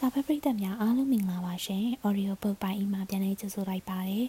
[0.00, 4.26] စာဖတ်ပရိသတ်များအားလုံးမင်္ဂလာပါရှင် Audio Book ပိုင်းမှာပြန်လည်ကြိုဆိုလိုက်ပါတယ်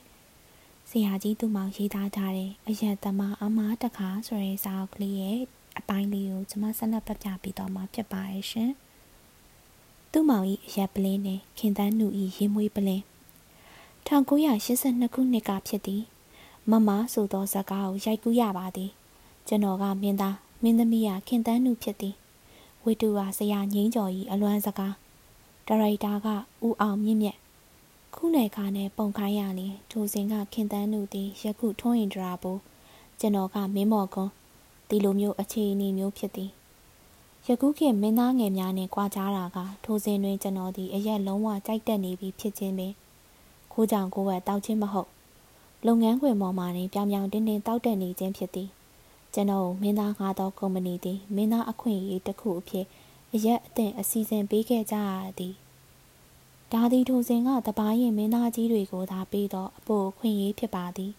[0.89, 5.39] ဆရာကြီးသူမောင်ရေးသားထားတဲ့အယက်သမားအမားတခါဆိုတဲ့စာအုပ်ကလေးရဲ့
[5.79, 8.71] အပိုင်းလေးကိုကျွန်မဆက်လက်ပတ်ပြပေးတော့မှာဖြစ်ပါရဲ့ရှင်
[10.11, 13.03] သူမောင်ဤအယက်ပလင်းနဲ့ခင်တန်းနူဤရေမွေးပလင်း
[14.07, 16.03] 1982ခုနှစ်ကဖြစ်သည်
[16.69, 18.91] မမဆိုသောဇကားကိုရိုက်ကူးရပါသည်
[19.47, 22.15] ကျွန်တော်ကမင်းသားမင်းသမီးကခင်တန်းနူဖြစ်သည်
[22.83, 24.95] ဝိတူဟာဆရာငိမ့်ကျော်ဤအလွမ်းစကား
[25.71, 26.27] ဒါရိုက်တာက
[26.65, 27.37] ဦးအောင်မြင့်မြတ်
[28.15, 32.59] ခုနယ်ခါနဲ့ပုံခိုင်းရလင်ထိုစဉ်ကခင်တန်းနုသည်ယခုထွန်းရင်ဒရာဘူး
[33.19, 34.31] ကျွန်တော်ကမင်းမော်ကွန်း
[34.89, 36.49] ဒီလိုမျိုးအခြေအနေမျိုးဖြစ်သည်
[37.47, 42.93] ယခုခေတ်မင်းသားငယ်များနဲ့ကြွားကြတာကထိုစဉ်တွင်ကျွန်တော်သည်အရက်လုံးဝကြိုက်တက်နေပြီဖြစ်ခြင်းပင်
[43.71, 45.09] ခိုးကြောင်ကိုဝက်တောက်ချင်းမဟုတ်
[45.85, 48.69] လုပ်ငန်းခွင်ပေါ်မှာနေပြောင်ပြောင်တင်းတင်းတောက်တက်နေခြင်းဖြစ်သည်
[49.33, 52.85] ကျွန်တော်မင်းသားငါသောကုမ္ပဏီသည်မင်းသားအခွင့်အရေးတစ်ခုအဖြစ်
[53.33, 55.55] အရက်အသင့်အစီအစဉ်ပေးခဲ့ကြရသည်
[56.71, 61.11] ဒါသည်ထိုစဉ်ကတပားရင်မင်းသားကြီးတွေကိုသာပေးသောအဖို့ခွင့်ရေးဖြစ်ပါသည်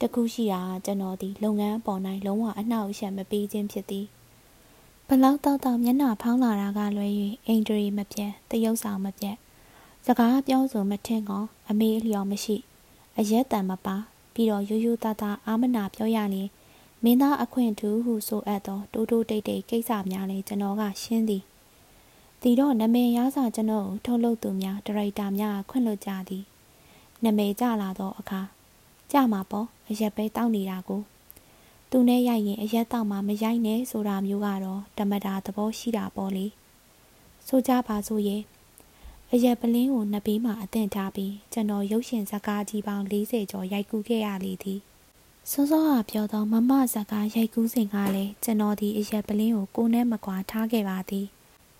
[0.00, 4.06] တခုရှိတာကျွန်တော်သည်လုပ်ငန်းပေါ်၌လုံးဝအနှောက်အယှက်မပေးခြင်းဖြစ်သည်
[5.08, 7.06] ဘလောက်တော့တော့မျက်နှာဖောင်းလာတာကလွဲ၍
[7.46, 9.36] အင်ဒရီမပြတ်တရုပ်ဆောင်မပြတ်
[10.06, 12.56] စကားပြောဆိုမထင်ကောအမေးအလျော်မရှိ
[13.18, 13.96] အရက်တန်မပါ
[14.34, 16.48] ပြီးတော့ရိုးရိုးသားသားအာမနာပြောရရင်
[17.04, 21.42] မင်းသားအခွင့်ထူးဟုဆိုအပ်သောတိုးတိုးတိတ်တိတ်ကိစ္စများလည်းကျွန်တော်ကရှင်းသည်
[22.42, 26.44] ဒီတော့နမေရစာကျွန်တော်ကိုထုတ်လုပ်သူများဒရိုက်တာများခွင့်လွှတ်ကြသည်
[27.24, 28.40] နမေကြလာသောအခါ
[29.10, 31.02] ကြမှာပေါ့အရက်ပဲတောက်နေတာကို
[31.90, 36.46] သူနဲ့ရိုက်ရင်အရက်တောက်မှမရိုက်နဲ့ဆိုတာမျိုးကတော့တမတာသဘောရှိတာပေါ့လေ
[37.46, 38.42] ဆိုကြပါစို့ရဲ့
[39.32, 44.80] အရက်ပလင်းကိုနှစ်ပြီးမှအသင့်ထားပြီးကျွန်တော်ရုပ်ရှင်ဇာတ်ကားကြီးပေါင်း40ကျော်ရိုက်ကူးခဲ့ရလေသည်
[45.52, 51.26] စောစောကပြောသောမမဇကားရိုက်ကူးစဉ်ကလည်းကျွန်တော်ဒီအရက်ပလင်းကိုကိုနဲ့မကွာထားခဲ့ပါသည်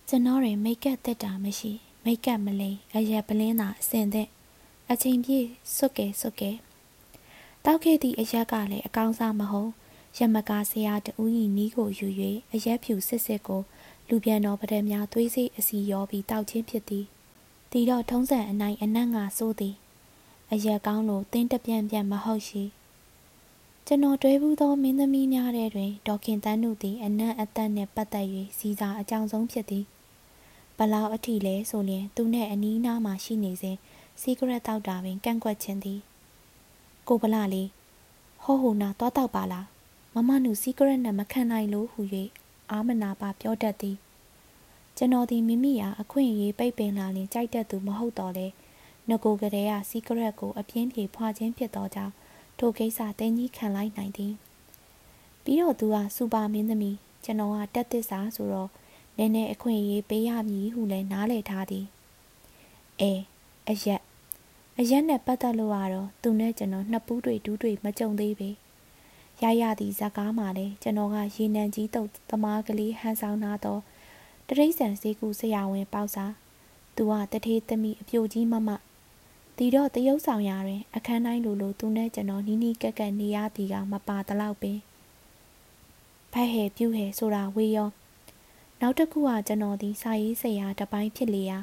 [0.07, 1.71] ကျွန်တော်တွေမိတ်ကပ်တက်တာမရှိ
[2.03, 4.27] မိတ်ကပ်မလိန်အရက်ပလင်းသာအစင်တဲ့
[4.91, 6.51] အချိန်ပြည့်စွတ်ကဲစွတ်ကဲ
[7.65, 9.71] တောက်ခဲ့သည့်အရက်ကလည်းအကောင်းစားမဟုတ်
[10.17, 12.07] ရမကားဆရာတူဤနီးကိုယူ၍
[12.53, 13.61] အရက်ဖြူစစ်စစ်ကို
[14.07, 17.05] လူပြန်တော်ပဒံများသွေးစိအစီရောပြီးတောက်ချင်းဖြစ်သည်
[17.71, 19.75] တီတော့ထုံးစံအနိုင်အနက်ငါစိုးသည်
[20.51, 22.65] အရက်ကောင်းလို့တင်းတပြန့်ပြန့်မဟုတ်ရှိ
[23.93, 29.85] ကျွန်တော်တွဲဘူးသောမင်းသမီးများထဲတွင်ဒေါခင်တန်းတို့သည်အနံ့အသက်နှင့်ပတ်သက်၍စီစာအကြောင်းဆုံးဖြစ်သည်
[30.77, 33.77] ဘလောက်အထိလဲဆိုရင်သူနဲ့အနီးနားမှာရှိနေစဉ်
[34.21, 35.99] စီဂရက်တောက်တာပင်ကန့်ကွက်ခြင်းသည်
[37.07, 37.69] ကိုဗလာလေး
[38.43, 39.67] ဟောဟိုနာသွားတောက်ပါလား
[40.15, 42.01] မမနုစီဂရက်နဲ့မခံနိုင်လို့ဟူ၍
[42.71, 43.97] အာမနာပါပြောတတ်သည်
[44.97, 48.47] ကျွန်တော်ဒီမိမိရာအခွင့်အရေးပိတ်ပင်လာရင်ကြိုက်တတ်သူမဟုတ်တော့လေ
[49.09, 52.15] ငကိုကလေးကစီဂရက်ကိုအပြင်းပြေဖွာခြင်းဖြစ်သောကြောင့်
[52.63, 54.33] ထိုကိစ္စတင်းကြီးခံလိုက်နိုင်သည်
[55.43, 58.69] ပြီးတော့သူကစူပါမင်းသမီးကျွန်တော်ကတက်သစ္စာဆိုတော့
[59.17, 61.85] နည်းနည်းအခွင့်အရေးပေးရမည်ဟုလည်းနားလည်ထားသည်
[62.99, 63.11] အဲ
[63.69, 64.01] အရက်
[64.79, 68.49] အရက်နဲ့ပတ်သက်လို့ကတော့သူနဲ့ကျွန်တော်နှစ်ပူးတွေဒူးတွေမကြုံသေးပေ
[69.43, 73.81] ရရသည့်ဇက်ကားမှာလည်းကျွန်တော်ကရေနံကြီးတုပ်သမားကလေးဟန်ဆောင်လာတော့
[74.47, 76.33] တရိษံစည်းကူဆရာဝန်ပေါက်စား
[76.95, 78.69] သူကတထေးသမီးအပြိုကြီးမမ
[79.63, 84.79] ဒီတော့တရုပ်ဆောင်ရတွင် အခန်းတိုင်းလိုလိုသူနဲ့ကျွန်တော်နီးနီးကက်ကက်နေရသည်ကမပါတလောက်ပင်
[86.33, 87.89] ဖက်ဟဲပြူဟဲဆိုတာဝေးရော
[88.81, 91.59] နောက်တစ်ခုကကျွန်တော်ဒီစာရေးဆရာတပိုင်းဖြစ်လေရာ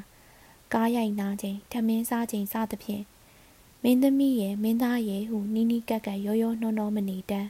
[0.73, 3.03] ကားရိုက်နာခြင်းထမင်းစားခြင်းစသဖြင့်
[3.83, 7.49] မင်းသမီးရဲ့မင်းသားရဲ့ဟုနီးနီးကက်ကက်ရောရောနှောနှောမနေတမ်း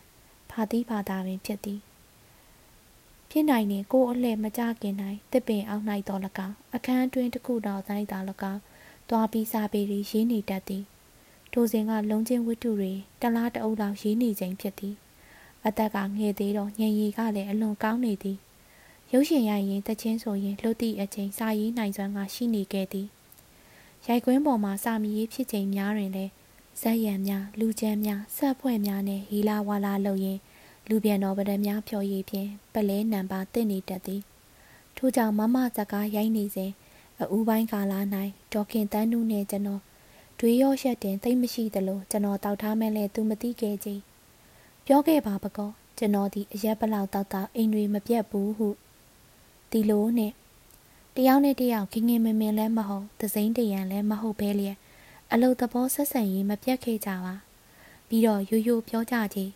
[0.49, 1.79] ဖာတိဖာတာပင်ဖြစ်သည်
[3.29, 6.39] ဖြစ်နိုင်နေကိုအလှဲ့မကြခင်နိုင်တစ်ပင်အောင်နိုင်တော်လက
[6.75, 8.45] အခန်းအတွင်းတစ်ခုတော်တိုင်းသာလက
[9.09, 10.83] သွားပြီးစာပေတွေရေးနေတတ်သည်
[11.51, 14.95] ထိုစဉ်ကလုံးချင်းဝတ္ထုတွေတလားတအုပ်လောက်ရေးနေခြင်းဖြစ်သည်
[15.65, 18.37] အသက်ကငယ်သေးတော့ညင်ရီကလည်းအလွန်ကောင်းနေသည်
[19.11, 23.07] ရုပ်ရှင်ရိုက်ရင်တချင်းဆိုရင်လှုပ်သည့်အချိန်စာရေးနိုင်စွမ်းကရှိနေခဲ့သည်
[24.07, 26.31] ရိုက်ကွင်းပေါ်မှာစာမီရေးဖြစ်ချိန်များတွင်လည်း
[26.81, 30.39] ဇက်ရံများလူချမ်းများဆက်ဖွဲ့များနဲ့ဟီလာဝါလာလုပ်ရင်
[30.89, 34.21] လူပြန်တော်ပဒံများဖြော်ရည်ဖြင့်ပလဲနံပါတင့်နေတတ်သည်
[34.97, 36.71] ထို့ကြောင့်မမဇကားရိုက်နေစဉ်
[37.31, 37.99] အူပိုင်းကာလာ၌
[38.53, 39.81] ဒေါခင်တန်းနုနှင့်ကျွန်တော်
[40.39, 43.89] ဒွေရော့ရက်တင်သိမ့်မရှိသလိုကျွန်တော်တောက်ထားမဲ့လဲသူမသိခဲ့ကြ
[44.85, 48.69] ပြောခဲ့ပါပကောကျွန်တော်ဒီအရက်ပလောက်တောက်တာအိမ်တွေမပြတ်ဘူးဟု
[49.71, 50.31] ဒီလိုနဲ့
[51.15, 54.77] တယောက်နဲ့တယောက်ခင်ငင်မင်မင်လည်းမဟုတ်သစိမ့်တရံလည်းမဟုတ်ဘဲလျက်
[55.31, 57.35] အလုသဘောဆက်ဆံရေးမပြတ်ခဲ့ကြပါ
[58.07, 59.49] ပြီးတော့ရိုးရိုးပြောကြကြည်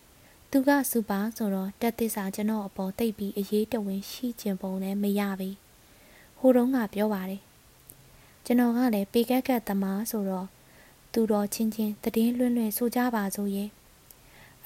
[0.52, 5.50] သူကစူပါဆိုတော့တက်သစ္စာကျွန်တော်အပေါ်တိတ်ပြီးအေးတဝင်းရှိကျင်ပုံနဲ့မရပြီ
[6.38, 7.42] ဟိုတုန်းကပြောပါတယ်
[8.46, 10.48] ကျွန်တော်ကလည်းပေကက်ကက်သမားဆိုတော့
[11.14, 13.70] သူတော်ချင်းချင်းတည်င်းလွန်းလွန်းဆိုကြပါစို့ရဲ့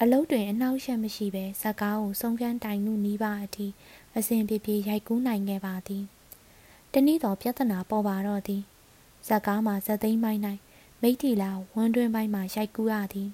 [0.00, 3.66] အလုတ်တွင်အနှောက်ယှက်မရှိဘဲဇက်ကားကိုစုံကန်းတိုင်မှုနီးပါအထိ
[4.16, 6.04] အစဉ်ပြေပြေရိုက်ကူးနိုင်ခဲ့ပါသည်
[6.92, 8.62] တနေ့တော့ပြဿနာပေါ်ပါတော့သည်
[9.26, 10.40] ဇက်ကားမှာဇက်သိမ်းပိုင်း၌
[11.02, 13.30] မိတ်တီလာဝန်းတွင်းပိုင်းမှာရိုက်ကူးရသည်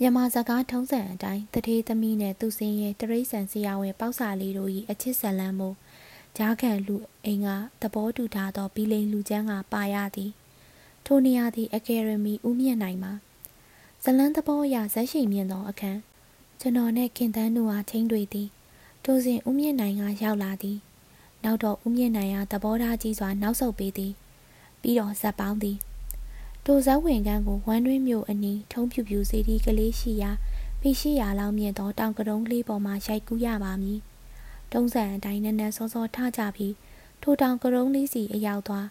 [0.00, 5.68] မြန်မာစကားထုံးစံအတိုင်းတထေးသမီးနဲ့သူစင်းရဲ့တရိษံဆရာဝန်ပေါက်စာလေးတို့၏အချစ်ဆက်လန်းမှု
[6.36, 7.48] ဂျားခံလူအိမ်က
[7.80, 10.30] သဘောတူထားသောဘီလိန်လူချမ်းကပါရသည်
[11.06, 13.12] ထိုနေရာသည်အကယ်ဒမီဦးမြင့်နိုင်မှာ
[14.02, 16.00] ဇလန်းသဘောအရဇက်ရှိမြင့်သောအခန်း
[16.60, 18.48] ကျွန်တော်နဲ့ခင်တန်းတို့ဟာချင်းတွေ့သည်
[19.04, 20.78] ထိုစဉ်ဦးမြင့်နိုင်ကရောက်လာသည်
[21.44, 24.12] နောက်တော့ဦးမြင့်နိုင်ကသဘောထားကြီးစွာနောက်ဆုတ်ပေးသည်
[24.80, 25.76] ပြီးတော့ဇက်ပေါင်းသည်
[26.66, 30.30] တိုဇက်ဝင်ကန်းကိုဝမ်းတွင်းမြို့အနီးထုံးဖြူဖြူစီဒီကလေးရှိရာ
[30.80, 34.00] ပေရှိရာလောက်မြင့်သောတောင်ကတုံးကလေးပေါ်မှာရိုက်ကူးရပါမည်
[34.74, 36.74] တုံးစံအတိုင်းနက်နက်စောစောထကြပြီး
[37.22, 38.86] ထိုတောင်ကတုံးလေးစီအရောက်သွား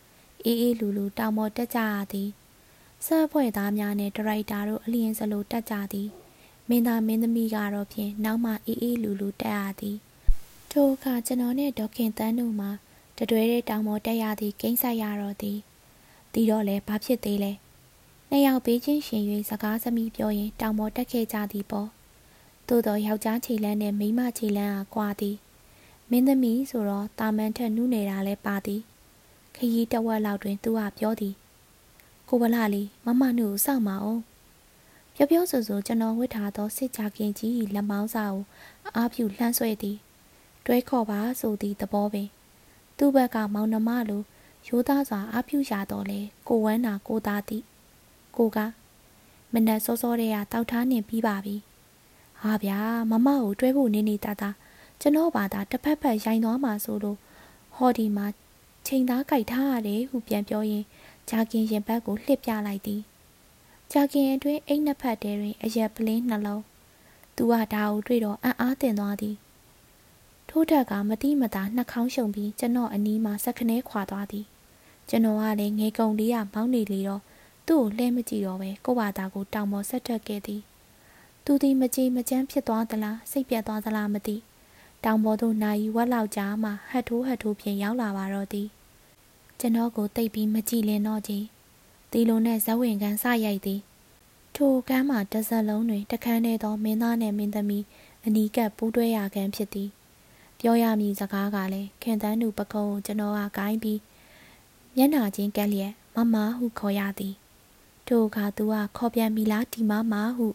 [0.45, 2.30] အေးအေးလူလူတောင်ပေါ်တက်ကြရသည်
[3.06, 6.09] ဆပ်ဖွဲ့သားများနဲ့ဒရိုက်တာတို့အလျင်စလိုတက်ကြသည်
[6.69, 9.97] မင်းသားမင်းသမီးကတော့ဖြင့်နောက်မှအေးအေးလူလူတက်ရသည်
[10.71, 12.68] ထိုအခါကျွန်တော်နဲ့ဒေါခင်တန်းတို့မှ
[13.18, 15.59] တတွဲတဲ့တောင်ပေါ်တက်ရသည့်ကိန်းဆိုင်ရတော့သည်
[16.33, 17.51] တီတော့လဲဘာဖြစ်သေးလဲ
[18.30, 21.89] နှစ်ယောက်ဘေးချင်းရှင်၍စကားသမီးပြောရင်တောင်ပေါ်တက်ခဲ့ကြသည်ပေါ့
[22.68, 25.38] သို့သောယောက်ျားခြေလန်းနဲ့မိန်းမခြေလန်းအားကွာသည်
[26.09, 28.81] မင်းသမီးဆိုတော့တာမန်ထက်နုနေတာလဲပါသည်
[29.55, 31.33] ခရီးတဝက်လောက်တွင်သူကပြောသည်
[32.27, 34.21] ကိုဗလာလေးမမနုကိုစောင့်မအောင်
[35.15, 38.41] ပြောပြောဆိုဆိုကျွန်တော်ဝတ်ထားသောစစ်ကြခင်ကြီးလက်မောင်းစာကို
[38.95, 39.97] အားဖြူလှမ်းဆွဲသည်
[40.65, 42.27] တွဲခေါ်ပါဆိုသည့်သဘောပင်
[42.97, 44.21] သူ့ဘက်ကမောင်နှမလို
[44.67, 47.63] ရိုးသားစွာအားဖြူရတော့လေကိုဝမ်းနာကိုသားသည်
[48.38, 48.57] ကိုက
[49.53, 51.56] မနက်စောစောတည်းကတောက်ထားနေပြီးပါပြီ
[52.41, 52.79] ဟာဗျာ
[53.11, 54.49] မမကိုတွဲဖို့နေနေတာတာ
[55.05, 57.17] ကျွန်တော်ဘာသာတစ်ဖက်ဖက်ရိုင်းသွားမှဆိုလို့
[57.75, 58.27] ဟော်ဒီမှာ
[58.88, 60.83] ချိန်သားကြိုက်ထားရတယ်ဟုပြန်ပြောရင်
[61.29, 63.01] ဂျာကင်ရင်ဘက်ကိုလှစ်ပြလိုက်သည်
[63.91, 66.63] ဂျာကင်အတွင်းအိတ်နှစ်ဖက်တည်းတွင်အရက်ပလင်းနှလုံး
[67.35, 69.35] သူကဒါကိုတွေ့တော့အံ့အားတင်သွားသည်
[70.50, 74.45] ထိုးထက်ကမတိမတာနှာခေါင်းရှုံပြီးကျွန်တော်အနီးမှာစက်ခနဲခွာသွားသည်
[75.09, 77.21] ကျွန်တော်ကလည်းငေကုံလေးကမောင်းနေလေတော့
[77.67, 80.61] သူ့ကိုလှဲမကြည့်တော့ပဲကိုဘာသာကိုတောင်ပေါ်ဆက်ထက်ခဲ့သည်
[81.45, 84.38] သူသည်မကြည်မကြမ်းဖြစ်သွားသလားစိတ်ပြတ်သွားသလားမသိ
[85.03, 88.67] တောင်ပေါ်သို့နိုင်ဝက်လောက်ကြာမှဟတ်ထိုးဟတ်ထိုးဖြင့်ရောက်လာပါတော့သည်
[89.59, 91.45] ကျွန်တော်ကိုတိတ်ပြီးမကြည့်လင်တော့ကြီး
[92.11, 93.81] တီလိုနဲ့ဇဝင်ကန်စရိုက်သည်
[94.55, 97.85] ထိုကမ်းမှာတစက်လုံးတွင်တခန်းထဲသောမင်းသားနဲ့မင်းသမီး
[98.25, 99.89] အနီးကပ်ပူးတွဲရကန်ဖြစ်သည်
[100.59, 103.99] ပြောရမည်စကားကလည်းခင်တန်းသူပကုံးကိုကျွန်တော်ကဂိုင်းပြီး
[104.95, 107.33] မျက်နာချင်းကက်လျက်မမဟုခေါ်ရသည်
[108.07, 110.47] ထိုအခါသူကခေါ်ပြန်ပြီလားဒီမမဟု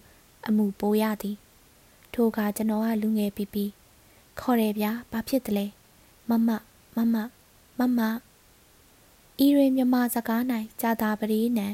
[0.47, 1.37] အမှုပိုးရသည်
[2.13, 3.71] ထိုအခါကျွန်တော်ကလူငယ်ပြီးပြီး
[4.41, 5.67] ခေါ်တယ်ဗျာဘာဖြစ်တလဲ
[6.29, 6.51] မမ
[6.97, 7.17] မမ
[7.79, 8.01] မမ
[9.45, 10.43] ဤရမြမစကား၌
[10.81, 11.69] ကြာတာပရိနံ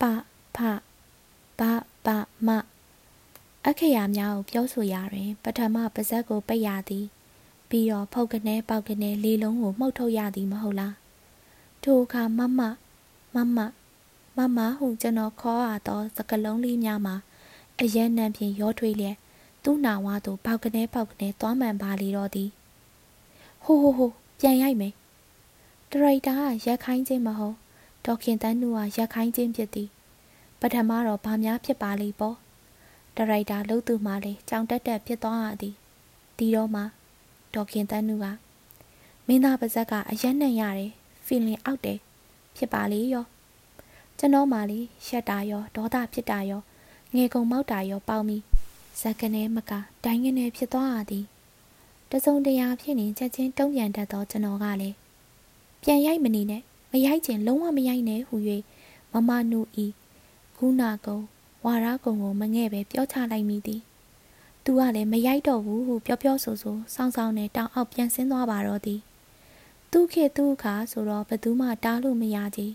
[0.00, 0.02] ပ
[0.56, 0.58] ဖ
[1.58, 1.60] ဘ
[2.06, 2.08] ပ
[2.46, 2.48] မ
[3.66, 7.06] အခရာများကိုပြောဆိုရာတွင် ပထမပါဇက်ကိုပိတ်ရသည်
[7.68, 10.94] ပြီးတော့ဖုတ်ကနေပေါက်ကနေလေးလုံးကိုမှုတ်ထုတ်ရသည်မဟုတ်လား
[11.82, 12.60] ထိုအခါမမ
[13.34, 13.58] မမ
[14.36, 17.14] မမဟုကျွန်တော်ခေါ်ရသောစကလုံးလေးများမှာ
[17.80, 19.16] အယက်နံဖြင့်ရောထွေးလျက်
[19.64, 22.50] သူ့နာဝါသို့ပေါက်ကနေပေါက်ကနေသွားမှန်ပါလေတော့သည်
[23.64, 24.10] ဟိုဟိုဟို
[24.40, 24.92] ပြန်ရိုက်မယ်
[25.90, 27.56] ဒရိုက်တာကရက်ခိုင်းခြင်းမဟုတ်
[28.06, 29.88] ဒေါခင်တန်းနူကရက်ခိုင်းခြင်းဖြစ်သည်
[30.60, 32.36] ပထမတော့ဘာများဖြစ်ပါလိမ့်ပေါ့
[33.16, 35.74] ဒရိုက်တာလှုပ်သူမှလည်းကြောင်တက်တက်ဖြစ်သွားရသည်
[36.38, 36.82] ဒီတော့မှ
[37.54, 38.26] ဒေါခင်တန်းနူက
[39.26, 40.90] မင်းသားပါဇက်ကအရက်နဲ့ရတယ်
[41.26, 41.98] ဖီလင်အောက်တယ်
[42.56, 43.26] ဖြစ်ပါလေရော
[44.18, 46.62] ကျွန်တော်မှလေရှက်တာရောဒေါသဖြစ်တာရော
[47.14, 48.42] ငေကုံမောက်တာရောပေါင်းပြီး
[49.00, 49.72] ဇက်ကနေမက
[50.04, 51.24] တိုင်းကနေဖြစ်သွားရသည်
[52.10, 54.96] တစုံတရာဖြစ်နေချက်ချင်းတုံ့ပြန်တတ်သောကျွန်တော်ကလည်း
[55.82, 58.36] ပြန်ရိုက်မနေနဲ့မရိုက်ချင်လုံးဝမရိုက်နဲ့ဟူ၍
[59.12, 59.86] မမနုဤ
[60.56, 61.18] ခုနာကုံ
[61.64, 63.80] ဝါရကုံကိုမငဲ့ပဲပြောချလိုက်မိသည်
[64.64, 69.00] သူကလည်းမရိုက်တော့ဘူးဟုပြောပြောဆိုဆိုစောင်းစောင်းနဲ့တောင်အောက်ပြန်ဆင်းသွားပါတော့သည်
[69.90, 72.72] သူခေသူခါဆိုတော့ဘသူမှတားလို့မရကြီး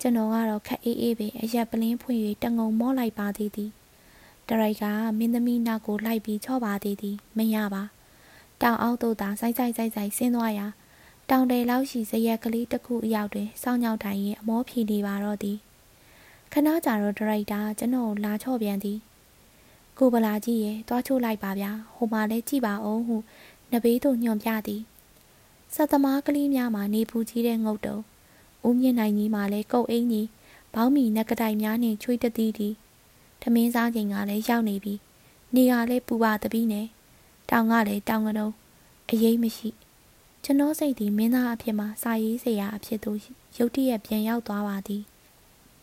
[0.00, 3.70] ကျွန်တော်ကတော့ခက်အေးအေးပဲအရက်ပလင်းဖွင့်၍တငုံမော့လိုက်ပါသေးသည်
[4.50, 4.84] ဒရိုက်က
[5.18, 7.82] မင်းသမီးနောက်ကိုလိုက်ပြီးချော့ပါသေးသည်မရပါ
[8.62, 10.66] တောင်အောက်သို့သာစိုက်စိုက်စိုက်စိုက်ဆင်းသွားရာ
[11.30, 15.58] တောင်တယ်လောက်ရှိဇရက်ကလေးတစ်ခုအရောက်တွင်စောင်းညောက်ထိုင်ရင်အမောဖြီနေပါတော့သည်
[16.52, 18.98] ခဏကြာတော့ဒရိုက်တာကျွန်တော်လာချော့ပြန်သည်
[19.98, 23.16] ကိုဗလာကြီးရဲ့တွားချိုးလိုက်ပါဗျာဟိုမှာလဲကြည့်ပါအောင်ဟု
[23.72, 24.82] နဘေးသို့ညွန်ပြသည်
[25.74, 27.96] စက်သမားကလေးများမှာနေပူကြီးတဲ့ငုတ်တုံ
[28.66, 30.28] ဦးမြင့်နိုင်ကြီးမှာလဲကုတ်အင်းကြီး
[30.74, 32.74] ဘောင်းမီနက်ကတိုင်များနှင့်ချွေးတသီးသည်
[33.42, 34.94] ထမင်းစားချိန်ကလည်းရောက်နေပြီ
[35.54, 36.86] နေကလည်းပူပါတပီးနဲ့
[37.50, 38.52] တောင်ကလည်းတောင်ကတုံး
[39.10, 39.68] အရေးမရှိ
[40.44, 43.18] ကျွန်တော်စိတ်သည်မင်းသားအဖြစ်မှစာရေးစရာအဖြစ်သို့
[43.56, 45.02] ရုတ်တရက်ပြန်ရောက်သွားပါသည်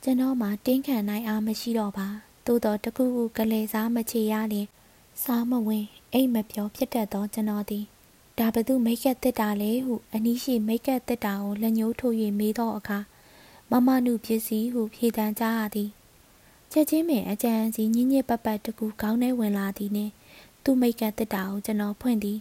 [0.04, 2.08] ကျွန်တော်မှတင်းခံနိုင်အားမရှိတော့ပါ
[2.46, 4.68] သို့တော့တခုခုကလေးစားမချေရလျင်
[5.24, 7.86] စားမဝင်အိတ်မပြောဖြစ်တတ်သောကျွန်တော်သည်
[8.38, 13.00] ဒါဘသူမိတ်ကက်တစ်တာလဲဟုအနီးရှိမိတ်ကက်တစ်တာကိုလက်ညှိုးထိုး၍မေးသောအခါ
[13.72, 15.90] မမနုပစ္စည်းဟုဖြေတမ်းကြရသည်
[16.71, 20.12] ချက်ချင်းပင်အကြံစီညင်ညစ်ပတ်ပတ်တကူခေါင်းထဲဝင်လာသည်နှင့်
[20.63, 22.39] သူ့မိတ်ကက်တစ်တာကိုကျွန်တော်ဖွင့်သည်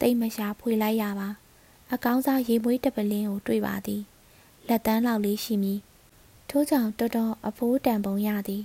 [0.00, 1.28] တိတ်မရှာဖွေလိုက်ရပါ
[1.92, 4.02] အကောင်းစားရေမွေးတပလင်းကိုတွေ့ပါသည်
[4.68, 5.80] လက်တန်းလောက်လေးရှိမည်
[6.50, 8.64] ထို့ကြောင့်တော်တော်အဖိုးတန်ပုံရသည်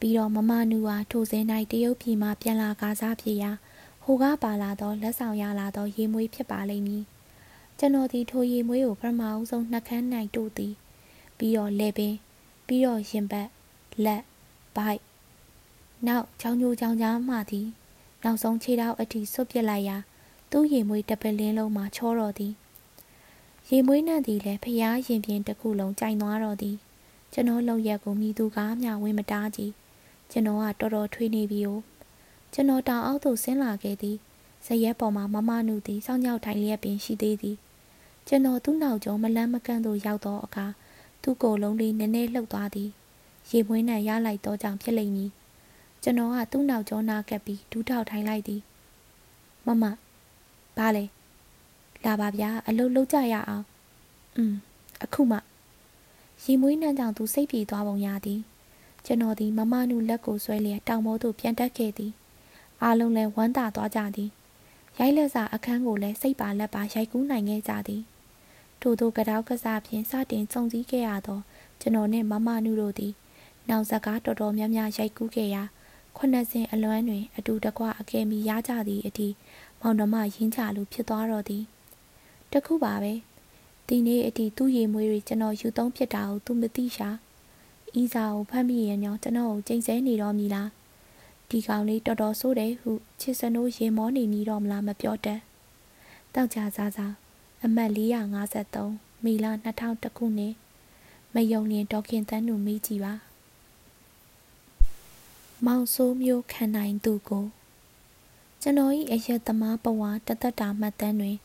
[0.00, 3.52] ပြီးတော့မမနူဟာထိုစဉ်၌တရုတ်ပြည်မှပြန်လာကားစားဖြစ်ရာ
[4.02, 7.04] ဟိုကပါလာသောလက်ဆောင်ရလာသောရေမွေးဖြစ်ပါလိမ့်မည်
[7.78, 10.72] ကျွန်တော်ဒီထိုရေမွေးကိုပထမအဆုံးနှက်ခမ်းနိုင်တို့သည်
[11.38, 12.14] ပြီးတော့လေပင်
[12.66, 13.48] ပြီးတော့ရင်ဘတ်
[14.04, 14.22] လက်
[14.76, 15.00] ဘိုက်
[16.06, 17.66] နောက်ချောင်းညိုချောင်းကြားမှသည်
[18.24, 19.96] နောက်ဆုံးခြေထောက်အထိဆွတ်ပစ်လိုက်ရာ
[20.50, 22.52] သူ့ရေမွေးတပလင်းလုံးမှာချောတော်သည်
[23.70, 26.76] ရေမွေးနှံ့သည်လည်းဖျားရင်ပြင်တစ်ခုလုံးကြိုင်သွားတော်သည်
[27.32, 29.72] ကျွန်တော်လုံရက်ကိုမိသူကားမျှဝင်မတားကြည့်
[30.30, 31.70] ကျွန်တော်ကတော်တော်ထွေးနေပြီ哦
[32.52, 34.16] ကျွန်တော်တောင်အောက်သို့ဆင်းလာခဲ့သည်
[34.66, 37.56] ဇရက်ပေါ်မှာမမနုသည်စောင်းညောက်ထိုင်လျက်ပင်ရှိသေးသည်
[38.26, 40.66] ကျွန်တော်သူ့နောက်ကျောမလန်းမကန့်သို့ရောက်သောအခါ
[41.22, 42.90] သူ့ကိုယ်လုံးလေးနည်းနည်းလှုပ်သွားသည်
[43.50, 45.30] ရေမွေးနှံရလိုက်သောကြောင့်ဖြစ်လိမ့်မည်
[46.02, 48.60] ကျွန်တော်ကသူ့နောက်ကျောနာကပ်ပြီးဒူးထောက်ထိုင်လိုက်သည်
[49.66, 49.84] မမ
[50.76, 51.04] ဘာလဲ
[52.04, 53.64] လာပါဗျာအလုတ်လုတ်ကြရအောင်
[54.36, 54.54] อืม
[55.02, 55.38] အခုမှ
[56.42, 58.40] ရီမွေးနှံကြောင့်သူစိတ်ပြေသွားပုံရသည်
[59.04, 62.12] ကျွန်တော်သည်မမနုလက်ကိုဆွဲလျက်တောင်ပေါ်သို့ပြန်တက်ခဲ့သည်
[62.82, 64.30] အားလုံးလည်းဝမ်းသာသွားကြသည်
[64.98, 68.02] ရိုက်လက်စာအခန်းကိုလည်းစိတ်ပါလက်ပါရိုက်ကူးနိုင်ခဲ့ကြသည်
[68.80, 71.40] ထို့သောကတောက်ကစားဖြင့်စတင်စုံစည်းခဲ့ရသော
[71.80, 73.12] ကျွန်တော်နှင့်မမနုတို့သည်
[73.68, 75.62] နောက်စကားတော်တော်များများရိုက်ကူးခဲ့ရာ
[76.16, 79.28] ခုနှစ်စင်အလွမ်းတွင် အတူတကွအကယ်မီရကြသည့်အထိ
[79.80, 81.64] မောင်နှမရင်းချလူဖြစ်သွားတော့သည်
[82.52, 83.12] တခုပါပဲ
[83.86, 87.08] ဒီနေ့အထိသူ့ရေမွေးတွေကျွန်တော်ယူသုံးဖြစ်တာကိုသူမသိရှာ
[88.00, 90.68] ဤစာကိုဖတ်မိရင်ညောကျွန်တော်ကိုကြိမ်ဆဲနေတော့မည်လား
[91.50, 95.40] ဒီကောင်လေးတော်တော်ဆိုးတယ်ဟုချစ်စနိုးရေမောနေမိတော့မလားမပြောတတ်
[96.34, 97.14] တောက်ကြစားစား
[97.64, 97.90] အမှတ်
[98.58, 100.54] 453မီလာ2000ခုနှစ်
[101.34, 103.14] မယုံရင်ဒေါခင်တန်းတို့မိကြည့်ပါ
[105.64, 107.44] မောင်ဆိုးမျိုးခံနိုင်သူကို
[108.62, 111.36] ကျွန်တော်၏အယက်သမားဘဝတသက်တာမှတ်တမ်းတွင်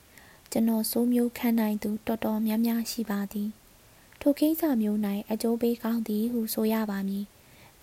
[0.51, 3.50] ကျွန်တော်စိုးမျိုးခံနိုင်သူတော်တော်များများရှိပါသည်
[4.22, 5.00] ထိုကိစ္စမျိုး၌
[5.32, 7.25] အကျိုးပေးကောင်းသည်ဟုဆိုရပါမည်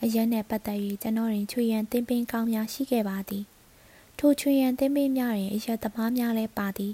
[0.03, 3.45] အရက်နှင့်ပတ်သက်၍ကျွန်တော်တွင်ချွေရန်တင်းပင်ကောင်းများရှိခဲ့ပါသည်
[4.19, 6.93] ထိုချွေရန်တင်းပင်များတွင်အရက်သမားများလည်းပါသည်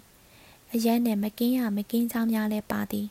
[0.73, 3.07] အရက်နှင့်မကင်းရမကင်းချောင်းများလည်းပါသည်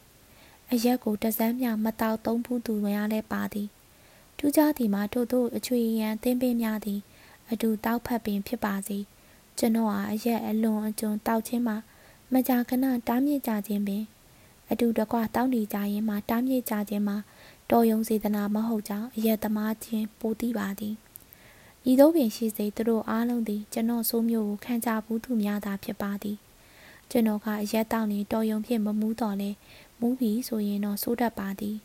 [0.72, 3.68] အရက်ကိုတစမ်းများမတောက်သုံးဖူးသူများလည်းပါသည်
[4.46, 7.00] ထူးခြားသည်မှာထို့သောအချွေရန်တင်းပင်များသည်
[7.52, 8.98] အတူတောက်ဖက်ပင်ဖြစ်ပါစေ
[9.58, 11.78] ကျွန်တော်အားအရက်အလွန်အကျွံတောက်ခြင်းမှာ
[12.34, 14.04] မကြာခဏတားမြစ်ကြခြင်းပင်
[14.72, 17.18] အတူတကွတောင်းတကြရင်မှတားမြစ်ကြခြင်းမှာ
[17.72, 20.96] တော်ယုံစေတနာမဟုတ်ကြောင်းအရက်သမားချင်းပိုသိပါသည်
[21.92, 26.38] ဤသို့ပင်ရှိစေသူတို့အားလုံးသည်ကျွန်တော်ဆိုးမျိုးကိုခံကြဘူးသူများသာဖြစ်ပါသည်
[27.10, 29.50] ကျွန်တော်ကအရက်တောင်းနေတော်ယုံဖြင့်မမူးတော်လဲ
[30.00, 31.78] မူးပြီဆိုရင်တော့စိုးတတ်ပါသည်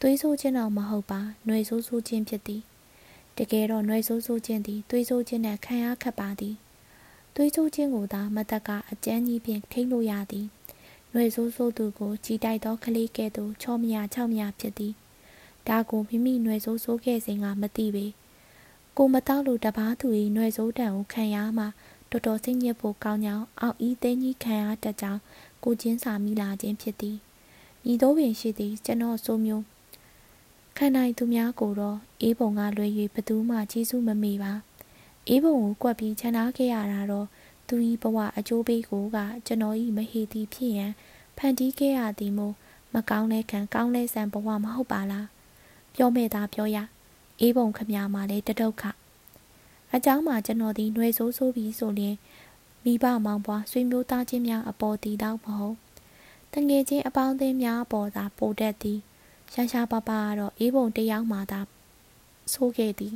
[0.00, 2.62] သွေးဆိုးခြင်းတော့မဟုတ်ပါ၊နှွေဆိုးဆိုးခြင်းဖြစ်သည်။
[3.38, 6.54] တကယ်တော့နှွေဆိုးဆိုးခြင်းသည်သွေးဆိုးခြင်းနဲ့ခံရခက်ပါသည်။
[7.34, 10.46] သွေးဆိုးခြင်းကိုသာမသက်ကအကျန်းကြီးဖြင့်ထိမ့်လို့ရသည်။
[11.12, 14.92] နှွေဆိုးဆိုးသူကိုကြည်တိုက်သောကလေးကဲ့သို့ချောမရချောက်မရဖြစ်သည်။
[15.68, 18.06] ဒါကိုမိမိနှွေဆိုးဆိုးခဲ့စဉ်ကမသိပေ။
[18.96, 25.20] ကိုမတော့လို့တပားသူ၏နှွေဆိုးတံကိုခံရမှာော်တော်စိတ်ညစ်ဖို့ကောင်းကြောင်းအောက်ဤသိန်းကြီးခံရတတ်ကြောင်း
[25.64, 27.16] ကိုချင်းစာမိလာခြင်းဖြစ်သည်
[27.90, 29.64] ဤသို့ပင်ရှိသည်ကျွန်တော်ဆိုမျိုး
[30.77, 34.53] ခံနိုင်သူများကိုတော့အေးပုံကလွယ်၍ဘသူမှကြီးစုမမေပါ။
[35.29, 37.27] အေးဘုံကိုကွက်ပြီးခြံထားခဲ့ရတာတော့
[37.67, 40.91] သူဤဘဝအကျိုးပေးကိုကကျွန်တော်ဤမဟေတီဖြစ်ရန်
[41.37, 42.55] ဖန်တီးခဲ့ရသည်မို့
[42.93, 45.27] မကောင်းတဲ့ခံကောင်းတဲ့ဆန်ဘဝမဟုတ်ပါလား
[45.95, 46.77] ပြောမဲ့သားပြောရ
[47.39, 48.83] အေးဘုံခမရမှာလဲတဒုက္ခ
[49.93, 52.15] အเจ้าမှာကျွန်တော်ဒီຫນွေဆိုးဆိုးပြီးဆိုရင်
[52.83, 55.75] မိဘမောင်ပွားဆွေမျိုးသားချင်းများအပေါ်တည်တော့မဟုတ်
[56.53, 58.99] တငယ်ချင်းအပေါင်းအသင်းများအပေါ်သာပိုတတ်သည်
[59.52, 61.60] ရှာရှာပါပါကတော့အေးဘုံတယောက်မှသာ
[62.52, 63.14] ဆိုးခဲ့သည်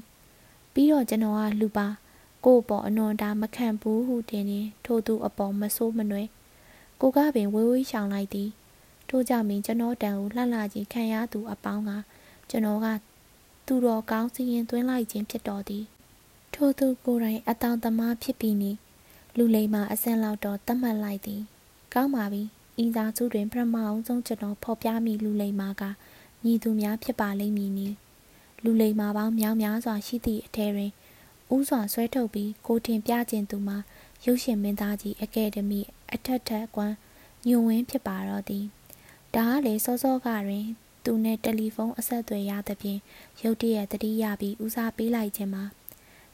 [0.73, 1.87] ပြီးတော့ကျွန်တော်ကလူပါ
[2.45, 6.29] ကို့ပေါ်အနွန်တာမခံဘူးဟုတင်နေထို့သူအပေါ်မဆိုးမနွယ်
[7.01, 8.49] ကိုကပင်ဝေးဝေးရှောင်လိုက်သည်
[9.09, 11.91] ထို့ကြောင့်မင်းကျွန်တော်တန်ကိုလှလှကြီးခံရသူအပေါင်းက
[12.51, 12.87] ကျွန်တော်က
[13.67, 15.85] သူတော်ကောင်းစီရင်သွင်းလိုက်ခြင်းဖြစ်တော်သည်
[16.55, 18.73] ထို့သူကိုယ်တိုင်အတောင်သမားဖြစ်ပြီးနေ
[19.37, 21.41] လူလိမ္မာအစင်လောက်တော့တတ်မှတ်လိုက်သည်
[21.95, 22.43] ကောင်းပါပြီ
[22.83, 25.83] ဤသာစုတွင်ပထမအောင်ဆုံးကျွန်တော်ဖော်ပြမိလူလိမ္မာက
[26.45, 27.89] ညီသူများဖြစ်ပါလိမ့်မည်နီ
[28.65, 30.93] လူလိမ္မာပေါင်းများများစွာရှိသည့်အထက်တွင်
[31.55, 33.79] ဥစွာဆွဲထုတ်ပြီးကိုတင်ပြခြင်းသူမှာ
[34.25, 35.81] ရုပ်ရှင်မင်းသားကြီးအကယ်ဒမီ
[36.13, 36.95] အထက်ထက်ကွမ်း
[37.47, 38.65] ညွန်ဝင်းဖြစ်ပါတော့သည်
[39.35, 40.67] ဒါကလေစောစောကတွင်
[41.05, 43.01] သူနဲ့တယ်လီဖုန်းအဆက်အသွယ်ရသဖြင့်
[43.43, 45.65] ရုတ်တရက်တတိယပြီးဦးစားပေးလိုက်ခြင်းမှာ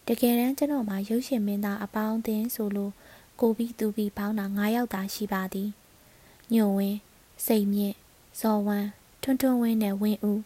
[0.08, 2.92] တကယ်တမ်းကျွန်တော်မှာရုပ်ရှင်မင်းသားအပေါင်းအသင်းဆိုလို့
[3.40, 5.68] ကိုပြီးသူပြီးပေါင်းတာ9ယောက်သာရှိပါသည်
[6.54, 6.98] ညိုဝင်း
[7.46, 7.96] စိတ်မြင့်
[8.40, 8.88] ဇော်ဝမ်း
[9.26, 10.42] ထွန်းထွန်းဝင်းနဲ့ဝင်းဦး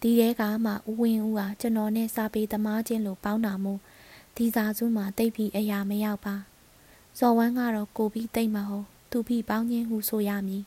[0.00, 3.80] ဒီတဲကမှဦးဝင်းဦးဟာကျွန်တော်နဲ့စာပေသမားချင်းလိုပေါင်းတာမို့
[4.36, 6.34] ဒီစာစုမှာတိတ်ပြီးအရာမရောက်ပါ
[7.18, 10.64] ဇော်ဝမ်းကတော့ကိုပြီးတိတ်မဟုတ်သူပြီးပေါင်းခြင်းဟုဆိုရမည်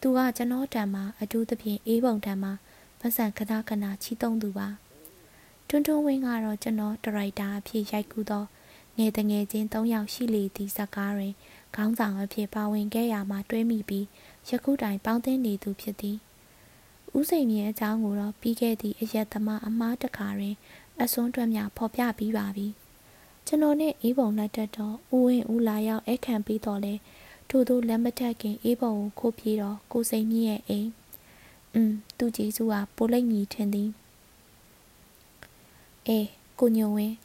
[0.00, 2.52] သူကကျွန်တော်တံမှာအထူးသဖြင့်အေးပုံတံမှာ
[3.00, 4.68] ပတ်စံခဏခဏချီတုံးသူပါ
[5.68, 8.44] ထွန်းထွန်းဝင်းကတော့ကျွန်တော်ဒရိုက်တာအဖြစ်ရိုက်ကူးသော
[8.96, 11.34] ငယ်တငယ်ချင်း၃ယောက်ရှိလေသည့်ဇာတ်ကားတွင်
[11.74, 14.06] ခေါင်းဆောင်အဖြစ်ပါဝင်ခဲ့ရမှာတွဲမိပြီး
[14.48, 16.18] ယခုတိုင်ပေါင်းသင်းနေသူဖြစ်သည်
[17.16, 20.56] ဦးစိန်မြင့်အကြောင်းကိုတော့ပြီးခဲ့သည့်အရက်သမားအမားတခါတွင်
[21.02, 22.66] အစွန်းတွက်များဖော်ပြပြီးပါပြီ
[23.46, 26.94] ကျွန်တော်နဲ့အေးပုံလက်တက်တော့ဦးဝင်းဦးလာရောက်အခန့်ပြီးတော့လဲ
[27.48, 30.88] ထို့သောလက်မထက်ခင်အေးပုံကိုခိုးပြေးတော့ကိုစိန်မြင့်ရဲ့အိမ်
[31.74, 33.90] อืมသူ့ကြီးစုဟာပိုလိမ့်မီထင်သည်
[36.06, 37.16] အေးကိုညုံဝင်း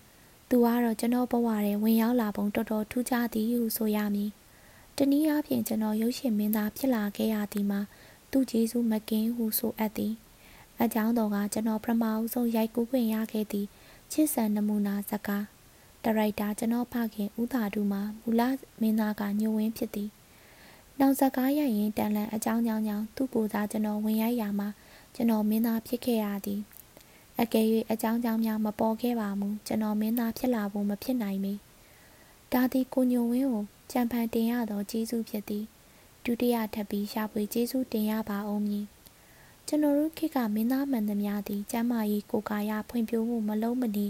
[0.49, 4.31] သူကတော့ကျွန်တော်ဘဝထဲဝင်ရောက်လာပုံတော်တော်ထူးခြားသည်ဟုဆိုရမည်
[4.97, 7.81] တနည်းအားဖြင့်ကျွန်တော်ရုပ်ရှင်မင်းသားဖြစ်လာခဲ့ရသည်မှာ
[8.33, 10.13] သူ့ဂျေစုမကင်းဟုဆိုအပ်သည်
[10.81, 13.67] အကြောင်းတော်ကကျွန်တော်ပထမအဆုံးရိုက်ကူးခွင့်ရခဲ့သည့်
[14.11, 15.45] ချစ်ဆန်နမူနာဇကား
[16.03, 18.41] ဒါရိုက်တာကျွန်တော်ဖခင်ဦးသာတူမှာမူလ
[18.81, 20.09] မင်းသားကညိုဝင်းဖြစ်သည်
[20.99, 24.69] နောက်ဇကားရိုက်ရင်တန်လန်အကြောင်းကြောင့်ကြောင့်သူ့ကိုယ်စားကျွန်တော်ဝင်ရိုက်ရမှာ
[25.15, 26.61] ကျွန်တော်မင်းသားဖြစ်ခဲ့ရသည်
[27.39, 31.53] အကယ်၍အကြောင်းကြောင့်များမပေါ်ခဲ့ပါမူကျွန်တော်မင်းသားဖြစ်လာဖို့မဖြစ်နိုင်မီ
[32.53, 35.65] ဒါသည်ကိုညိုဝင်းကိုကြံဖန်တင်ရသောကျေးဇူးဖြစ်သည်
[36.25, 38.85] ဒုတိယထပ်ပြီးရှာဖွေကျေးဇူးတင်ရပါအောင်မည်
[39.67, 44.07] ကျွန်တော်တို့ခေတ်ကမင်းသားမှန်သမျှသည်ကျမ်းမာရေးကိုကာယဖွံ့ဖြိုးမှုမလုံးမနေ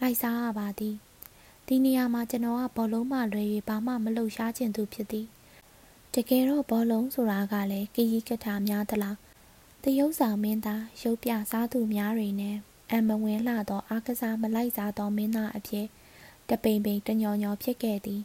[0.00, 0.94] လိုက်စားရပါသည်
[1.66, 5.26] ဒီနေရာမှာကျွန်တော်ကဘောလုံးမှလွယ်၍ဘာမှမလှုပ်ရှားခြင်းသူဖြစ်သည်
[6.14, 9.16] တကယ်တော့ဘောလုံးဆိုတာကလည်းကီးကထာများသလား
[9.82, 12.56] တရုပ်ဆောင်မင်းသားရုပ်ပြစားသူများတွေနဲ့
[12.92, 15.86] အမဝင်လှသောအားကစားမလိုက်စားသောမင်းသားအဖြစ်
[16.48, 18.22] တပိန်ပိန်တညော်ညော်ဖြစ်ခဲ့သည်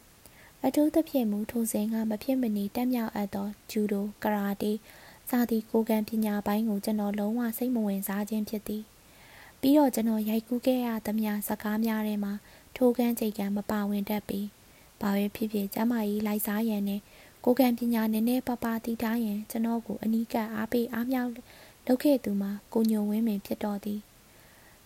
[0.67, 4.71] အထူးသဖြင့်မူထိုစဉ်ကမဖြစ်မနေတက်မြောက်အပ်သောဂျူဒိုကရာတေ
[5.29, 8.83] စသည့်ကိုကံပညာပိုင်းကိုကျွန်တော်လုံးဝစိတ်မဝင်စားခြင်းဖြစ်သည်
[9.61, 12.33] ပြီးတော့ကျွန်တော်ရိုက်ကူးခဲ့ရသမျှစကားများထဲမှာ
[12.75, 14.47] ထိုကန်းချိန်ကမပါဝင်တတ်ပြီး
[15.01, 17.01] ဘာပဲဖြစ်ဖြစ်ကျမကြီးလိုက်စားရန်နဲ့
[17.45, 21.31] ကိုကံပညာနည်းနည်းပါးပါးတည်ထားရင်ကျွန်တော်ကိုအနီးကပ်အားပေးအားမြောက်
[21.87, 23.99] လုပ်ခဲ့သူမှာကိုညုံဝင်းပင်ဖြစ်တော်သည်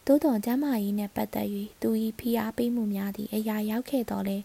[0.05, 1.47] သို့တော်ကျမ်းမာရေးနှင့်ပတ်သက်၍
[1.81, 4.37] သူ၏ဖိအားပေးမှုများသည့်အရာရောက်ခဲ့တော်လဲ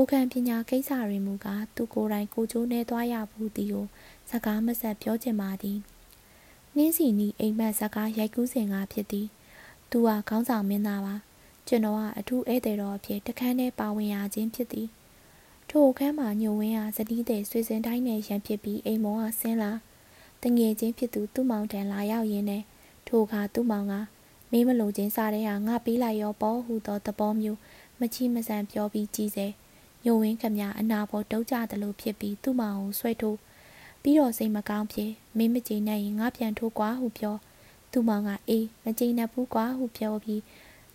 [0.00, 3.86] ကိုခံပညာကိစ္စတွေမူကားသူကိုယ်တိုင်ကိုကျိုးနေသွားရဘူးသည်ကို
[4.30, 5.78] စကားမဆက်ပြောချင်ပါသည်
[6.76, 9.26] နှင်းစီနီအိမ်မက်စကားရိုက်ကူးစဉ်ကဖြစ်သည်
[9.90, 11.14] သူဟာခေါင်းဆောင်မင်းသားပါ
[11.66, 14.88] ကျွန်တော်ကအထူးဧည့်သည်တော်အဖြစ်တခန်းထဲပါဝင်ရခြင်းဖြစ်သည်
[15.70, 19.72] ထိုအခန်းမှာညိုဝင်းဟာဇတိတဲ့ဆွေစဉ်တိုင်းနဲ့ရန်ဖြစ်ပြီးအိမ်မောကဆင်းလာ
[20.42, 22.62] တငယ်ချင်းဖြစ်သူသူ့မောင်တန်လာရောက်ရင်းနဲ့
[23.06, 23.94] ထိုအခါသူ့မောင်က
[24.50, 27.58] မင်းမလို့ချင်းစားတဲ့ဟာငါပေးလိုက်ရောပေါ်ဟူသောသဘောမျိုး
[28.00, 29.48] မချီမဆန်ပြောပြီးကြီးစေ
[30.04, 33.38] ညိုဝင်းခမအနာပေါ်တုံးကြသလိုဖြစ်ပြီးသူ့မောင်ကိုဆွဲထိုး
[34.02, 37.36] ပြီးတော့စိတ်မကောင်းဖြစ်မင်းမကြည်နဲ့ရင်ငါပြန်ထိုးကွာဟုပြော
[37.92, 40.42] သူ့မောင်ကအေးမကြည်နဲ့ဘူးကွာဟုပြောပြီး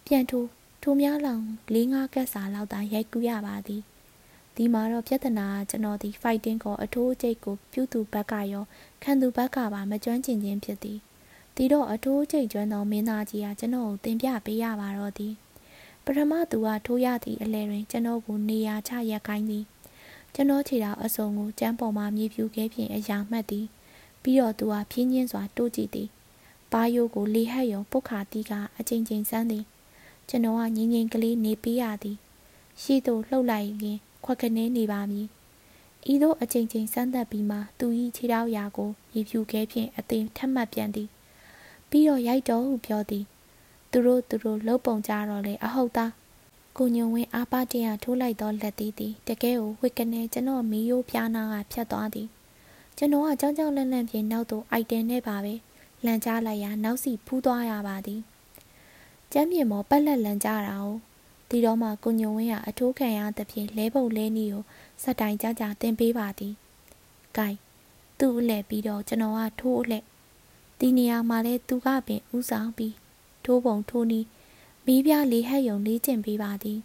[0.05, 0.47] ပြန်ထိုး
[0.81, 3.83] ထိုများလောင်၄၅ကက်စာလောက်သာရိုက်ကူးရပါသည်
[4.55, 8.63] ဒီမှာတော့ပြဿနာကကျွန်တော်ဒီ fighting ကိုအထိုးအကျိတ်ကိုပြုသူဘက်ကရော
[9.03, 10.99] ခံသူဘက်ကပါမကျွမ်းကျင်ခြင်းဖြစ်သည်
[11.55, 15.33] ဒီတော့အထိုးအကျိတ်ကျွမ်းသောမင်းသားကြီးကကျွန်တော်ကိုတင်ပြပေးရပါတော့သည်
[16.05, 19.65] ပထမသူကထိုးရသည့်အလဲတွင်ကျွန်တော်ကိုနေရာချရက်ခိုင်းသည်
[20.33, 23.65] ကျွန်တော်ခြေတော်အစုံကိုကျမ်းပေါ်မှမြေဖြူခဲဖြင့်အရာမှတ်သည်
[24.21, 26.09] ပြီးတော့သူဟာဖြင်းချင်းစွာတိုးကြည့်သည်
[26.71, 29.63] ပါယိုကိုလေဟတ်ယုံပုတ်ခါတီးကအချိန်ချင်းစမ်းသည်
[30.29, 32.17] ကျွန်တော်ကငင်းငင်းကလေးနေပေးရသည်
[32.81, 35.27] ရှိသို့လှုပ်လိုက်ရင်ခွက်ကနေနေပါမည်
[36.11, 41.09] ဤသို့အချိန်ချင်းစမ်းသက်ပြီးမှသူ၏ခြေထောက်ရာကိုရေဖြူခဲဖြင့်အသိထက်မှတ်ပြန်သည်
[41.89, 43.25] ပြီးတော့ရိုက်တော်ဟုပြောသည်
[43.95, 46.11] သူတို့သူတို့လှုပ်ပုံကြတော့လေအဟုတ်သား
[46.77, 52.27] ကိုညုံဝင်းအားပါတရထိုးလိုက်သောလက်သေးသည်တကယ်ကိုဝစ်ကနေကျွန်တော်မီးရိုးပြားနာကဖြတ်သွားသည်
[52.97, 55.53] ကျွန်တော်ကကြောင်ကြောင်လန့်လန့်ပြေနောက်သို့အိုက်တင်နေပါပဲ
[56.05, 58.21] လန်ချလိုက်ရာနောက်စီဖူးသွားရပါသည်
[59.31, 60.87] ကျမ်းမြေမော်ပက်လက်လန်ကြတာ哦
[61.49, 64.63] ဒီတော့မှကိုညုံဝင်းကအထိုးခံရသဖြင့်လဲပုံလဲနီကို
[65.03, 66.53] စက်တိုင်ကြကြတင်ပေးပါသည်
[67.35, 67.57] ဂိုင်
[68.19, 70.05] သူ့အလှည့်ပြီးတော့ကျွန်တော်ကထိုးအလှည့်
[70.79, 72.93] ဒီနေရာမှာလဲသူကပင်ဥဆောင်ပြီး
[73.45, 74.25] ထိုးပုံထိုးနီး
[74.85, 76.79] မီးပြလေးဟက်ယုံလေးကျင်ပေးပါသည်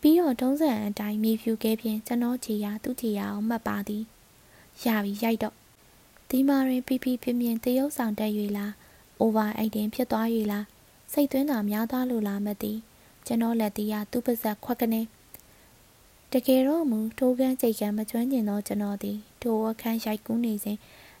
[0.00, 4.02] ပြီးတော့တုံးစံအတိုင်းမြေဖြူခဲဖြင့်ကျွန်တော်ခြေရာသူ့ခြေရာအောင်မှတ်ပါသည်
[4.84, 5.54] ရပြီရိုက်တော့
[6.30, 8.72] ဒီမာရင်ပြပြပြင်းပြင်းတရုပ်ဆောင်တက်၍လား
[9.20, 10.66] အိုဗာအိတ်တင်ဖြစ်သွား၍လား
[11.12, 12.72] စိတ်သွင်းတာများသွားလို့လားမသိ
[13.26, 15.02] ကျွန်တော်လက်တီးကသူ့ပါဇက်ခွက်ကနေ
[16.32, 20.78] တကယ်တော့မူထိုးကန်းစိတ်ကံမကျွမ်းကျင်သောကျွန်တော်သည်ထိုအခန်းရိုက်ကူးနေစဉ်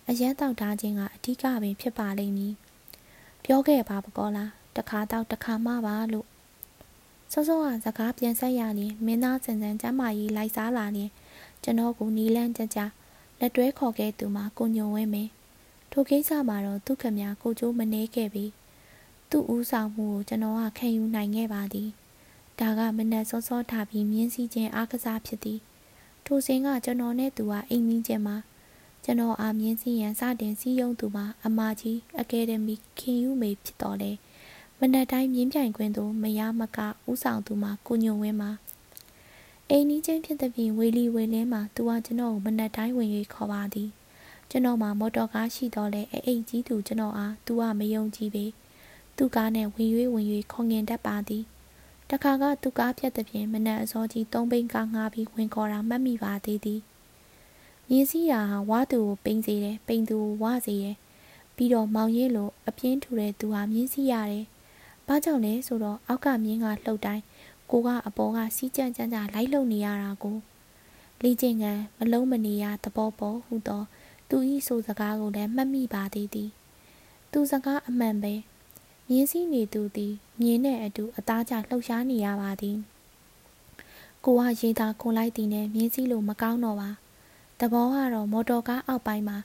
[0.08, 2.54] အရန်တောက်ထားခြင်းကအဓိကပင်ဖြစ်ပါလိမ့်မည်
[3.44, 6.26] ပြောခဲ့ပါပကောလားတခါတော့တခါမှပါလို့
[7.32, 11.10] စောစောကစကားပြန်ဆက်ရရင်မင်းသားစံစံကျမ်းမာရေးလိုက်စားလာရင်
[11.62, 12.80] ကျွန်တော်ကိုနီလန်းကြကြ
[13.40, 15.30] လက်တွဲခေါ်ခဲ့သူမှာကိုညုံဝင်းမင်း
[15.92, 18.44] ထိုကိစ္စမှာတော့သူခမညာကိုကျိုးမနှဲခဲ့ပြီ
[19.30, 21.88] သူ့ဦးဆောင်မှုကိုကျွန်တော်ကခံယူနိုင်ခဲ့ပါသည်
[22.60, 25.60] ဒါကမနက်စောစောထားပြီးမြင်းစည်းခြင်းအားကစားဖြစ်သည်
[26.24, 28.36] ထိုစဉ်ကကျွန်တော်နဲ့သူကအိမ်မင်းကျမှာ
[29.04, 34.12] ကျွန်တော်အားမြင်းစည်းရန်စတင်စည်းရုံးသူမှာအမကြီးအကယ်ဒမီခင်ယူမေဖြစ်တော်လဲ
[34.78, 36.78] မနက်တိုင်းမြင်းပြိုင်ခွင်းသို့မရမက
[37.10, 38.50] ဥဆောင်သူမှာကိုညွန်ဝင်းမှာ
[39.70, 43.88] အိမ်နီးချင်းဖြစ်တဲ့ပြင်ဝေလီဝေလင်းမှာသူကကျွန်တော်ကိုမနက်တိုင်းဝင်၍ခေါ်ပါသည်
[44.50, 48.44] ကျွန်တော်မှာမော်တော်ကားရှိတော့လဲအိမ်ကြီးသူကျွန်တော်အားသူကမယုံကြည်ပေ
[49.16, 51.44] သူကားနဲ့ဝင်၍ဝင်၍ခေါငင်တတ်ပါသည်
[52.10, 56.80] တခါကသူကားပြတ်တဲ့ပြင်မနက်အစောကြီးသုံးဘိန်းကားငှားပြီးဝင်ခေါ်တာမှတ်မိပါသေးသည်
[57.90, 60.96] မြင်းစည်းရာဝါသူကိုပိန်စေတယ်ပိန်သူကိုဝစေတယ်
[61.56, 64.44] ပြီးတော့မောင်ရင်းလိုအပြင်းထူတဲ့သူဟာမြင်းစည်းရတယ်
[65.06, 67.22] ဘာကြောင့်လဲဆိုတော့အောက်ကမြင်းကလှုပ်တိုင်း
[67.70, 70.36] ကိုကအပေါ်ကစီးကြံ့ကြံ့ကြလိုက်လုံနေရတာကို
[71.22, 73.82] လေ့ကျင့်ကံမလုံးမနေရသဘောပေါ်ဟူသော
[74.28, 76.50] သူဤဆိုစကားကိုလည်းမှတ်မိပါသေးသည်
[77.32, 78.34] သူစကားအမှန်ပဲ
[79.08, 82.76] မြင်းစည်းနေသူသည်မြင်းနဲ့အတူအသားကျလှုပ်ရှားနေရပါသည်
[84.24, 86.90] ကိုကရေသာခွန်လိုက်သည်နဲ့မြင်းစည်းလိုမကောင်းတော့ပါ
[87.60, 89.38] သဘောကတော့မော်တော်ကားအောက်ပိုင်းမှာ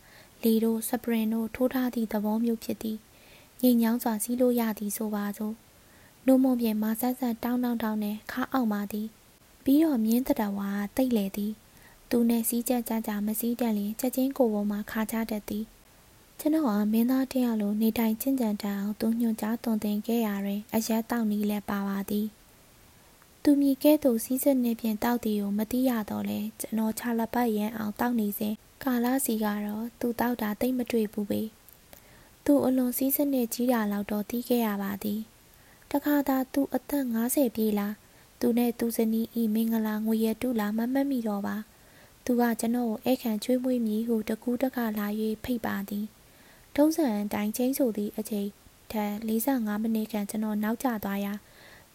[0.44, 2.98] လေတို့စပရင်တို့ထိုးထားသည့်သဘောမျိုးဖြစ်သည်
[3.62, 5.56] ငိမ်ညောင်းစွာစီးလို့ရသည်ဆိုပါစို့
[6.26, 9.08] နိုးမုံပြင်မာဆက်ဆက်တောင်းတောင်းတောင်းနဲ့ခါအောင်ပါသည်
[9.64, 11.54] ပြီးတော့မြင်းတတဝါတိတ်လေသည်
[12.10, 15.66] သူနဲ့စီးကြကြကြမစည်းတက်လျင်ချက်ချင်းကိုပေါ်မှာခါချတတ်သည်
[16.40, 22.28] ကျွန်တော်ကမင်းသားတယောက်လိုနေတိုင်ချင်းကြံတအောင်သူညွှန်ကြားသွန်သင်ခဲ့ရတွင်အရက်တောက်နီးလဲပါပါသည်
[23.46, 28.54] သူမြည်ကဲ့သို့စီးစက်နေပြင်တောက်တီကိုမသိရတော့လဲကျွန်တော်ခြာလက်ပတ်ရန်အောင်တောက်နေစဉ်
[28.84, 31.42] ကာလာစီကတော့သူတောက်တာတိတ်မတွေ့ဘူးပဲ
[32.46, 35.20] သူအလွန်စီးစက်နေကြီးတာလောက်တော့တီးခဲ့ရပါသည်
[35.92, 37.94] တခါသာသူအသက်50ပြည့်လား
[38.40, 41.56] သူနဲ့သူဇနီးဤမင်္ဂလာငွေရတုလားမမှတ်မိတော့ပါ
[42.26, 45.08] သူကကျွန်တော်ကိုဧကန်ချွေးမွေးမည်ဟုတကူးတခါလာ၍
[45.44, 46.06] ဖိတ်ပါသည်
[46.76, 48.50] ထုံးစံအတိုင်းချင်းဆိုသည့်အချိန်
[48.92, 51.34] ထက်45မိနစ်ခန့်ကျွန်တော်နောက်ကျသွားရာ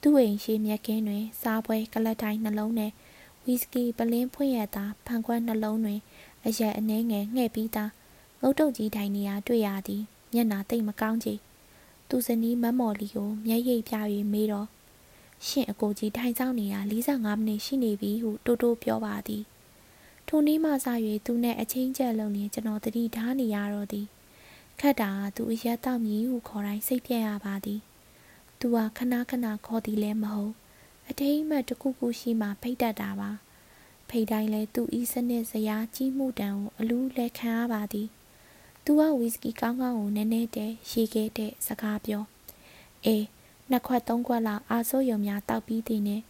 [0.03, 2.93] သူ့အိမ်ရှိမြက်ခင်းတွင် စားပွဲကလတ်တိုင်းနှလုံးနဲ့
[3.45, 6.01] ဝီစကီပလင်းဖွင့်ရတာဖန်ခွက်နှလုံးတွင်
[6.47, 7.91] အရက်အနှဲငယ်ငှဲ့ပြီးသား
[8.41, 11.29] ငုတ်တုတ်ကြီးထိုင်နေရာတွေ့ရသည်မျက်နာတိတ်မကောင်းကြ
[12.09, 13.95] သူဇနီးမမော်လီကိုမျက်ရည်ပြ၍
[14.33, 14.69] မေးတော့
[15.47, 19.43] ရှင်အကိုကြီးထိုင်ဆောင်နေတာ45မိနစ်ရှိနေပြီဟုတိုးတိုးပြောပါသည်
[20.29, 20.87] ထိုနေ့မှစ၍
[21.27, 24.07] သူနဲ့အချင်းကျက်လုံးနေကျွန်တော်တတိထားနေရတော့သည်
[24.81, 27.81] ခက်တာသူအရက်တောက်မြည်ဟုခေါ်တိုင်းစိတ်ပြက်ရပါသည်
[28.61, 30.53] သူဟာခဏခဏခေါ်သည်လည်းမဟုတ်
[31.09, 33.31] အထိမ်းမှတခုခုရှိမှဖိတ်တတ်တာပါ
[34.09, 38.09] ဖိတ်တိုင်းလဲသူဤစနစ်စရာကြီးမှုတံကိုအလူးလဲခံရပါသည်
[38.85, 42.23] သူကဝီစကီကောင်းကောင်းကိုနည်းနည်းတည်းရေခဲတဲ့စကားပြော
[43.05, 43.25] အေး
[43.71, 46.23] နှစ်ခွက်သုံးခွက်လောက်အာဆိုးရုံများတောက်ပြီးသည်နဲ့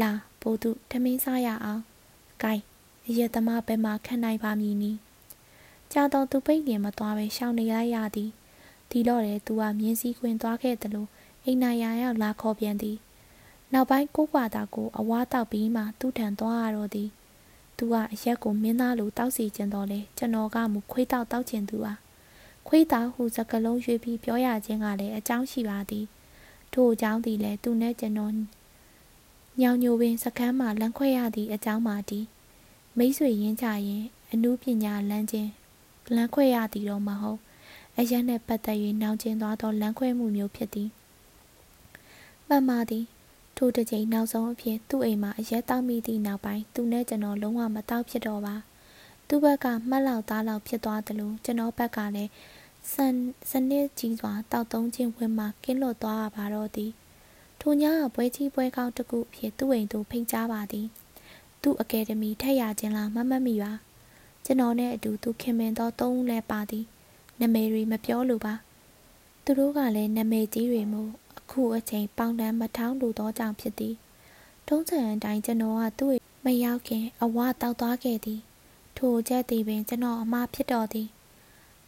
[0.00, 1.82] လာပို့သူထမင်းစားရအောင်
[2.42, 2.62] ဂိုင်း
[3.08, 4.92] အရက်သမားဘယ်မှာခံနိုင်ပါမည်နီ
[5.92, 8.30] ကြာတော့သူပိတ်ခင်မသွားပဲရှောင်နေလိုက်ရသည်
[8.90, 11.08] ဒီတော့လေသူကမြင်းစည်းခွင်သွားခဲ့တယ်လို့
[11.44, 12.98] အိမ်နာယာရောက်လာခေါ်ပြန်သည်
[13.72, 17.08] နောက်ပိုင်းကိုကွာတာကိုအဝါတောက်ပြီးမှသူ့ထံသွားရတော့သည်
[17.76, 21.94] သူကအရက်ကိုမင်းသားလိုတောက်စီကျင်တော့လေကျွန်တော်ကမူခွေးတောက်တောက်ကျင်သူပါ
[22.66, 26.06] ခွေးတောက်ဟုစကလုံးရွေးပြီးပြောရခြင်းကလည်းအကြောင်းရှိပါသည်
[26.72, 28.34] ထို့အကြောင်းသည်လည်းသူနဲ့ကျွန်တော်
[29.60, 32.24] ညောင်ညိုပင်စကမ်းမှာလမ်းခွဲရသည့်အကြောင်းပါသည်
[32.98, 35.50] မိတ်ဆွေရင်းချရင်အမှုပညာလမ်းချင်း
[36.14, 37.40] လမ်းခွဲရသည်တော့မဟုတ်
[37.98, 40.90] အရက်နှင့်ပတ်သက်၍နောင်ကျင်သွားသောလမ်းခွဲမှုမျိုးဖြစ်သည်
[42.52, 43.04] မှန်ပါသည်
[43.56, 48.54] ထိုတစ်ချိန်နောက်ဆုံးအဖြစ်သူ့အိမ်မှာအရက်တောက်မိသည့်နောက်ပိုင်းသူနဲ့ကျွန်တော်လုံးဝမတောက်ဖြစ်တော့ပါ
[49.28, 52.30] သူ့ဘက်ကမှတ်လောက်သားလောက်ဖြစ်သွားသလိုကျွန်တော်ဘက်ကလည်း
[52.92, 53.06] စံ
[53.50, 56.90] စနစ်ကြီးစွာတောက်သုံးခြင်းဝင်မှကင်းလွတ်သွားရပါတော့သည်
[57.60, 60.86] ထိုညကပွဲကြီးပွဲကောင်းတစ်ခုအဖြစ်သူ့အိမ်သို့ဖိတ်ကြားပါသည်
[61.62, 63.72] သူ့အကယ်ဒမီထက်ရခြင်းလားမမတ်မိပါ
[64.44, 66.84] ကျွန်တော်နဲ့အတူသူခင်မင်သောသုံးဦးလည်းပါသည်
[67.40, 68.54] နမေရီမပြောလိုပါ
[69.44, 71.21] သူတို့ကလည်းနမေကြီးတွေမို့အ
[71.51, 73.95] ခုအချိန်ပေါင်တန်းမထောင်းလိုသောကြောင့်ဖြစ်သည်
[74.67, 76.13] ထုံးစံအတိုင်းကျွန်တော်ကသူ့
[76.45, 78.41] မရောက်ခင်အဝတောက်သွားခဲ့သည်
[78.97, 81.07] ထိုချက်သည်ပင်ကျွန်တော်အမဖြစ်တော်သည်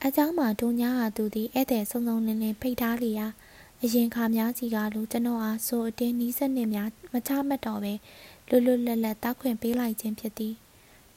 [0.03, 3.27] အเจ้าမှာဒုညာဟာသူသည်ဧည့်သည်စုံစုံလင်းလင်းဖိတ်ထားလျာ
[3.83, 7.93] အရင်ခါများစီကလိုကျွန်တော်အားဆိုအတင်းနီးစနစ်များမချမတ်တော့ပဲ
[8.49, 10.53] လွတ်လွတ်လပ်လပ်တောက်ခွင့်ပေးလိုက်ခြင်းဖြစ်သည်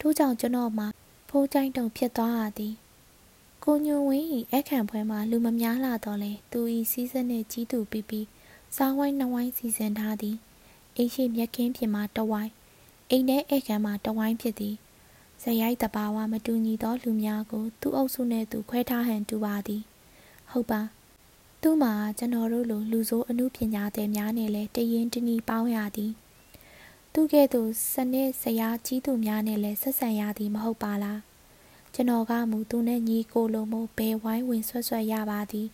[0.01, 0.87] ထို့ကြောင့်ကျွန်တော်မှာ
[1.29, 2.75] ဖိုးကြိုင်းတုံဖြစ်သွားရသည်
[3.65, 8.27] ကိုညွန်ဝင်း၏အခန့်ပွဲမှာလူမများလာတော့လေသူ၏စီးစနစ်ကြီးသူပြီးပြီး
[8.76, 10.38] စားဝိုင်းနှဝိုင်းစီစဉ်ထားသည်
[10.96, 12.52] အိမ်ရှိမြက်ခင်းပြင်မှာတဝိုင်း
[13.10, 14.76] အိမ်ထဲအခန့်မှာတဝိုင်းဖြစ်သည်
[15.44, 19.82] ဇရိုက်တဘာဝမတူညီသောလူများကို သူ့အုပ်စုနှင့်သူခွဲထားဟန်တူပါသည်
[20.52, 20.82] ဟုတ်ပါ
[21.62, 26.12] သူ့မှာကျွန်တော်တို့လိုလူဆိုးအမှုပညာသည်များနဲ့လည်းတရင်တနည်းပေါင်းရသည်
[27.14, 31.20] သူကဲ့သို့စနစ်ဆရာကြီးသူများနဲ့လည်းဆက်ဆံရသည်မဟုတ်ပါလား
[31.94, 35.68] ကျွန်တော်ကမူသူနဲ့ညီကိုလိုမို့ဘယ်ဝိုင်းဝင်ဆွတ်ဆွတ်ရပါသည်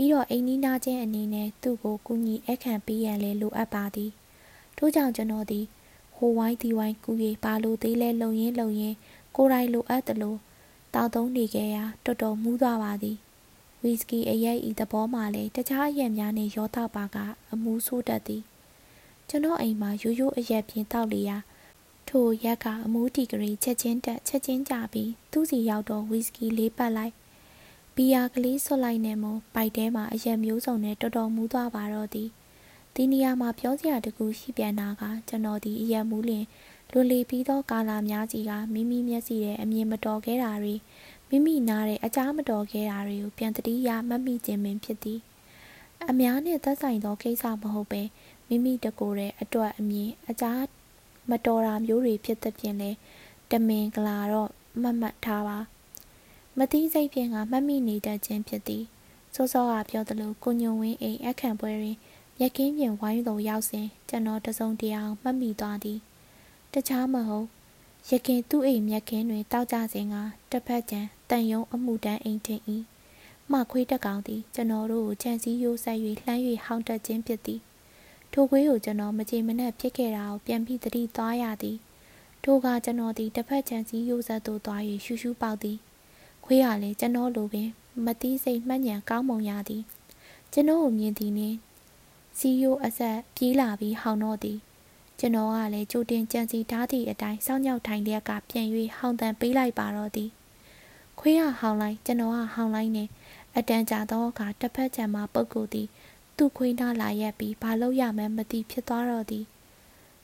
[0.00, 4.10] ပြီးတော့အိမ်နီးနားချင်းအနေနဲ့သူ့ကိုကူညီအခန့်ပေးရန်လည်းလိုအပ်ပါသည်
[4.76, 5.64] ထို့ကြောင့်ကျွန်တော်သည်
[6.16, 7.10] ဟိုဝိုင်းဒီဝိုင်းကူ၍
[7.44, 8.96] ပါလိုသေးလဲလုံရင်းလုံရင်း
[9.36, 10.36] ကိုယ်တိုင်လိုအပ်သလို
[10.94, 13.16] တောက်သုံးနေခဲ့ရာတော်တော်မူးသွားပါသည်
[13.82, 17.16] ဝီစကီအရက်ဤသဘောမှလည်းတခြားအရက်များနှင့်ရောတောက်ပါက
[17.52, 18.42] အမူးဆိုးတတ်သည်
[19.28, 21.36] ကျွန်တော်အိမ်မှာရိုးရိုးအရက်ဖြင့်တောက်လျာ
[22.08, 27.14] ထိုရက်ကအမူးတီဂရီချက်ချင်းတက်ချက်ချင်းကြပြီးသူ့စီရောက်တော့ဝီစကီလေးပတ်လိုက်
[28.02, 32.28] ဘီယာကလေးဆွတ်လိုက်နေမို့ပိုက်ထဲမှာအရက်မျိုးစုံနဲ့တော်တော်မူးသွားပါတော့သည်
[32.94, 36.44] ဒီနေရာမှာပြောစရာတကူရှိပြန်တာကကျွန်တော်ဒီအရက်မူးလင်
[36.92, 40.74] လွန်လေပြီးသောကာလာများကြီးကမိမိမျက်စိရဲ့အမြင်မတော်ခဲ့တာတွေ
[41.28, 45.20] မိမိနားတဲ့အကြားမတော်ခဲ့တာတွေကိုပြန်တတိယမှတ်မိခြင်းပင်ဖြစ်သည်
[46.10, 48.02] အများနဲ့သက်ဆိုင်သောကိစ္စမဟုတ်ပဲ
[48.48, 50.60] မိမိတကိုယ်ရဲ့အတွက်အမြင်အကြား
[51.30, 52.90] မတော်တာမျိုးတွေဖြစ်တဲ့ပြင်လဲ
[53.50, 55.58] တမင်ကလာတော့မှတ်မှတ်ထားပါ
[56.62, 58.84] မသိစိတ်ဖြင့်ကမှတ်မိနေတတ်ခြင်းဖြစ်သည်
[59.34, 61.96] စောစောကပြောသလိုကိုညုံဝင်းအိမ်အခန့်ပွဲတွင်
[62.40, 65.98] ရကင်းပြင်ဝိုင်းတော်ရောက်စဉ်ကျွန်တော်တစုံတရာမှတ်မိသွားသည်
[66.72, 67.46] တခြားမဟုတ်
[68.10, 70.16] ရခင်သူ့အိမ်မြက်ခင်းတွင်တောက်ကြစဉ်က
[70.50, 72.60] တစ်ဖက်ကျန်တန်ယုံအမှုတန်းအိမ်တင်၏
[73.50, 77.60] မှခွေးတက်ကောင်သည်ကျွန်တော်တို့ကိုချန်စည်းရိုးဆက်၍လှမ်း၍ဟောင်းတက်ခြင်းဖြစ်သည်
[78.32, 81.76] ထိုခွေးကိုကျွန်တော်မကြေမနက်ဖြစ်ခဲ့တာကိုပြန်ပြီးသတိသွားရသည်
[82.44, 85.78] ထိုကကျွန်တော်သည်တစ်ဖက်ချန်စည်းရိုးဆက်သို့သွား၍ရှူရှူပေါက်သည်
[86.44, 87.68] ခွေးကလည်းကျွန်တော်လိုပင်
[88.04, 89.82] မတိစိတ်မှတ်ညံကောင်းမွန်ရသည်
[90.52, 91.56] ကျွန်တော်ကိုမြင်သည်နှင့်
[92.38, 94.58] စီယိုအဆက်ပြေးလာပြီးဟောင်းတော့သည်
[95.18, 100.30] ကျွန်တော်ကလည်းကြိုတင်ကြံစီထားသည့်အတိုင်းစောင့်ညောက်ထိုင်လျက်ကပြန်၍ဟောင်းတန်ပေးလိုက်ပါတော့သည်
[101.20, 103.04] ခွေးကဟောင်းလိုက်ကျွန်တော်ကဟောင်းလိုက်နေ
[103.56, 105.88] အတန်ကြာသောအခါတစ်ဖက်ခြမ်းမှာပုတ်ကိုသည်
[106.36, 109.44] သူ့ခွေးသားလာရက်ပြီးဘာလို့ရမှန်းမသိဖြစ်သွားတော့သည်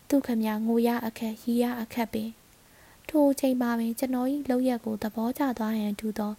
[0.09, 2.31] သူခမငိုရအခက်ရီရအခက်ပင်
[3.09, 6.33] ထိုအချိန်မှာပင်ကျွန်တော်၏လောက်ရက်ကိုသဘောကျသွားရန်တူသော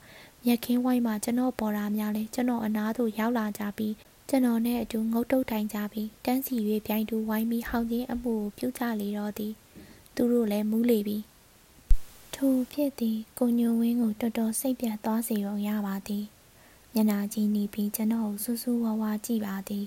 [0.45, 3.93] မြက်ခင်းဝိုင်းမှာကျွန်တော်ပေါ်တာများလဲကျွန်တော်အနားသို့ရောက်လာကြပြီး
[4.30, 9.53] ကျွန်တော်နဲ့အတူငုတ်တုတ်ထိုင်ကြပြီးတန်းစီ၍ပြိုင်တူဝိုင်းပြီးဟောင်းချင်းအမှုကိုပြုကြလေတော့သည်
[10.15, 11.17] သူတို့လည်းမူးလေပြီ
[12.36, 16.25] ထိုဖြစ်သည်ကိုညိုဝင်းကိုတော်တော်စိတ်ပြတ်သွားစေရုံရပါသည်
[16.93, 19.86] မျက်နာကြီးနီးပြီးကျွန်တော်ကိုစူးစူးဝါးဝါကြည့်ပါသည်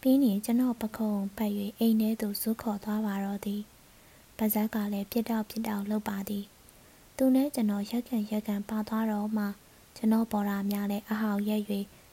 [0.00, 3.62] ပြီးရင်ကျွန်တော်ပခုံးပတ်၍အိမ်ထဲသို့ဇုခေါ်သွားပါတော့သည်
[4.38, 6.44] ပါဇက်ကလည်းပြစ်တောက်ပြစ်တောက်လှုပ်ပါသည်
[7.16, 9.44] သူနဲ့ကျွန်တော်ရက်ကန်ရက်ကန်ပါသွားတော့မှ
[9.96, 11.62] ကျွန်တော်ပေါ်တာများလည်းအဟောင်ရက်၍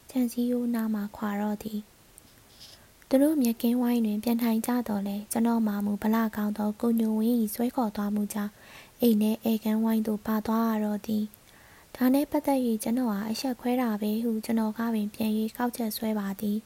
[0.09, 1.79] ခြံစည်းရိုးနားမှခွာတော့သည်
[3.07, 8.53] သူတို့မြက်ကင်းဝိုင်းတွင်ပြန်ထိုင်ကြတော့လဲကျွန်တော်မှမူဗလာကောင်းသောကိုညိုဝင်း၏ဆွဲခေါ်သွားမှုကြောင့်
[9.01, 11.23] အိမ်ထဲအေကန်ဝိုင်းသို့ပါသွားရတော့သည်
[11.95, 16.57] ဒါနဲ့ပတ်သက်၍ကျွန်တော်ဟာအဆက်ခွဲတာပဲဟုကျွန်တော်ကပင်ပြန်၍ကောက်ချက်ဆွဲပါသည်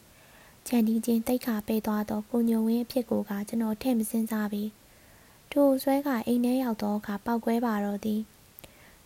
[0.67, 4.63] ချန်ဒီချင်းတိတ်ခါပေးသွားသောကိုညိုဝင်းအဖြစ်ကိုကကျွန်တော်ထည့်မစင်းစားပြီ
[5.51, 8.21] ထိုဆွဲကအိမ်ထဲရောက်တော့ကပောက်ကွဲပါတော့သည်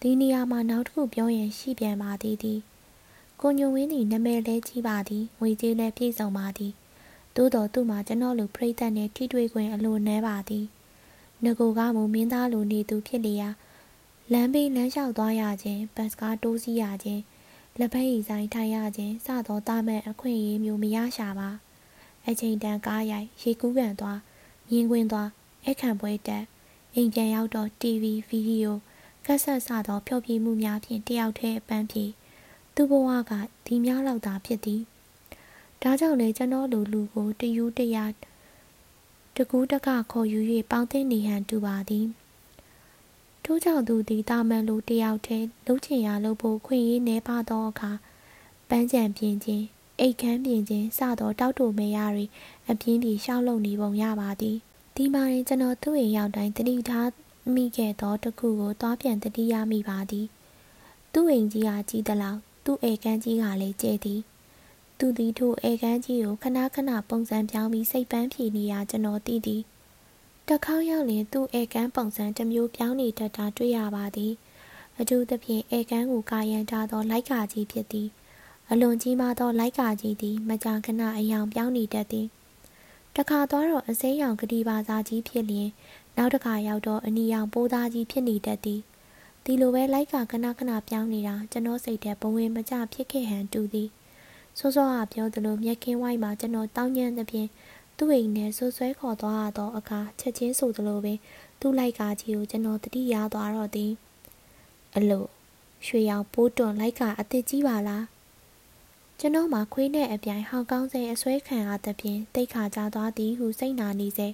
[0.02, 2.60] ဒီနေရာမှာနောက်တစ်ခုပြောရင်ရှိပြန်ပါသည်သည်
[3.42, 6.72] ကိုညိုဝင်းသည်နာမည်လဲကြီးပါသည်ငွေကြေးလည်းပြည့်စုံပါသည်
[7.36, 10.66] သို့တော်သူ့မှာကျွန်တော်လိုပြိတ္တနဲ့ထိတွေ့ခွင့်အလိုနှဲပါသည်
[11.44, 13.50] ငကိုကမူမင်းသားလိုနေသူဖြစ်လျာ
[14.32, 17.22] လမ်းဘေးလမ်းလျှောက်သွားရခြင်းဘတ်စကားတိုးစီးရခြင်း
[17.80, 21.50] လက်ဖက်ရည်ဆိုင်ထိုင်ရခြင်းစသောတာမန်အခွင့်အရေးမျိုးမရရှာပါ
[22.28, 24.20] အချိန်တန်ကားရိုက်ရေကူးကန်သွား
[24.70, 25.30] မြင်းကွင်းသွား
[25.68, 26.44] အခန့်ပွဲတက်
[26.96, 28.78] အိမ်ပြန်ရောက်တော့ TV ဗီဒီယို
[29.26, 32.06] ကက်ဆက်စသောဖျော်ဖြေမှုများဖြင့်တယောက်တည်းအပန်းဖြေ
[32.76, 33.32] သူ့ဘဝက
[33.66, 34.82] ဒီများလောက်သာဖြစ်သည်
[35.82, 38.06] ဒါကြောင့်လေကျွန်တော်လူလူကိုတယူးတရာ
[39.36, 40.40] တကူးတကခေါ်ယူ၍
[40.72, 42.08] ပေါင်းသိနေဟန်တူပါသည်
[43.44, 47.92] ထို့ကြောင့်သူသည်တာမန်လူတယောက်တည်းလှုပ်ချင်ရလို့ဖို့ခွင့်ရနေပါသောအခါ
[48.70, 49.66] ပန်းကြံပြင်းခြင်း
[50.00, 52.26] အိတ်ခမ်းပြင်းခြင်းစသောတောက်တူမေရတွေ
[52.70, 54.58] အပြင်းပြေရှောက်လုံနေပုံရပါသည်
[54.98, 57.10] ဒီမှာရင်ကျွန်တော်သူ့အိမ်ရောက်တိုင်းတတိထား
[57.56, 60.28] မိခဲ့သောတခုကိုသွားပြန်တတိရမိပါသည်
[61.14, 64.22] သူ့အိမ်ကြီးဟာကြီးသလောက်သူ့ဧကန်းကြီးကလည်းကျဲသည်
[64.98, 69.62] သူသည်ထိုဧကန်းကြီးကိုခဏခဏပုံစံပြောင်းပြီးစိတ်ပန်းဖြေနေရကျွန်တော်သိသည်
[70.48, 74.34] တခေါက်ရောက်ရင်သူ့ဧကန်းပုံစံတစ်မျိုးပြောင်းနေတတ်တာတွေ့ရပါသည်
[75.00, 78.08] အထူးသဖြင့်ဧကန်းကိုကာယံထားသောလိုက်ကာကြီးဖြစ်သည်
[78.72, 82.28] အလွန်ကြီးမားသောလိုက်ကာကြီးသည် မကြာခဏအယောင်ပြောင်းနေတတ်သည်
[83.18, 85.70] တခါသွားတော့အစိမ်းရောင်ကတိပါစာကြီးဖြစ်လျင်
[86.18, 88.82] နောက်တစ်ခါရောက်တော့အနီရောင်ပိုးသားကြီးဖြစ်နေတတ်သည်
[89.44, 93.90] ဒီလိုပဲလိုက်ကခဏခဏပြောင်းနေတာကျွန်တော်စိတ်ထဲဘဝင်မကျဖြစ်ခဲ့ဟန်တူသည်
[94.60, 97.50] စောစောကပြောသလိုမျက်ခင်းဝိုင်းမှာကျွန်တော်တောင်းညံ့သဖြင့်
[97.98, 101.18] သူ့အိမ်နဲ့ဆွဆွဲခေါ်သွားသောအခါချက်ချင်းဆိုသလိုပင်
[101.60, 103.92] သူ့လိုက်ကားကြီးကိုကျွန်တော်တတိရသွားတော့သည်
[104.96, 105.28] အလို့
[105.88, 108.04] ရွှေရောင်ပိုးတွန်လိုက်ကာအစ်စ်ကြီးပါလား
[109.20, 114.28] ကျွန်တော်မှာခွေးနဲ့အပြိုင်ဟောင်ကောင်ဆဲအစွဲခံအားသဖြင့်တိတ်ခါကြသွားသည်ဟုစိတ်နာနေစေ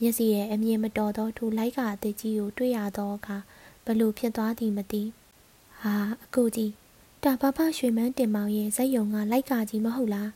[0.00, 3.36] မျက်စီရဲ့အမြင်မတော်သောထိုလိုက်ကအသေးကြီးကိုတွေ့ရသောအခါ
[3.84, 5.02] ဘလို့ဖြစ်သွားသည်မသိ
[5.80, 6.72] ဟာအကိုကြီး
[7.22, 10.30] တာဖဖရွှေမန်းတင်မောင်ရဲ့ဇက်ယုံကလိုက်ကကြီးမဟုတ်လား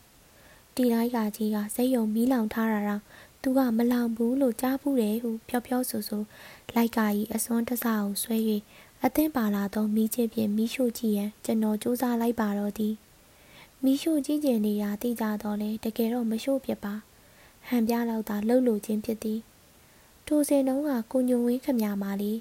[0.75, 3.03] တီလိုက်ကကြီးကဇက်ယုံမီးလောင်ထားတာတော့
[3.43, 6.23] သူကမလောင်ဘူးလို့ကြားဘူးတယ်ဟုပြောပြောဆိုဆို
[6.75, 8.37] လိုက်ကကြီးအစွန်းတစားကိုဆွဲ၍
[9.05, 12.95] အသင်းပါလာသောမိချစ်ဖြင့်မိရှို့ကြည့်ရန်ကျွန်တော်စူးစမ်းလိုက်ပါတော့သည်
[13.85, 16.95] မိရှို့ကြည့်ကျင်နေတာသိကြတော့လေတကယ်တော့မရှို့ဖြစ်ပါ
[17.67, 19.41] ဟန်ပြလောက်သာလှုပ်လို့ချင်းဖြစ်သည်
[20.27, 22.33] ထိုစဉ်တုန်းကကိုညုံဝင်းခမမာလီ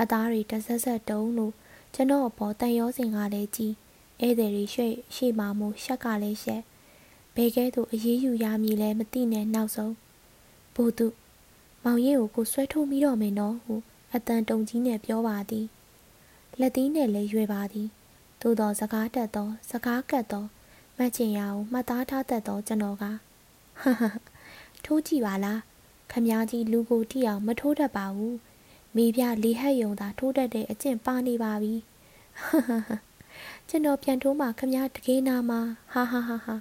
[0.00, 1.52] အသားတွေတဆက်ဆက်တုံးလို့
[1.94, 3.74] ကျွန်တော်အပေါ်တန်ရောစင်ကလည်းကြီး
[4.20, 6.62] ဧည့်သည်တွေရွှေ့ရှေ့မှာမို့ရှက်ကလည်းရှက်
[7.34, 9.94] ဘဲကဲသို့အေးအေးယူရမည်လဲမသိနဲ့နောက်ဆုံး
[10.74, 11.06] ဘို့သူ
[11.84, 13.74] မောင်ရဲကိုကိုဆွဲထုတ်ပြီးတော့မယ်နော်ဟု
[14.14, 15.66] အတန်တုံကြီးနဲ့ပြောပါသည်
[16.60, 17.88] လက်သီးနဲ့လည်းရွယ်ပါသည်
[18.40, 20.44] သို့တော်စကားတက်သောစကားကတ်သော
[21.00, 24.02] မတ်ချင်ရအောင်မှတ်သားထားတတ်သောကျွန်တော်ကဟဟ
[24.84, 25.60] ထိုးကြည့်ပါလား
[26.12, 28.36] ခမားကြီးလူကိုတိအောင်မထိုးတတ်ပါဘူး
[28.96, 31.74] မိပြလေဟက်ယုံသာထိုးတတ်တဲ့အကျင့်ပါနေပါပြီ
[33.68, 35.60] ကျွန်တော်ပြန်ထိုးမှခမားတကယ်နာမှာ
[35.92, 36.56] ဟာဟာဟာဟာ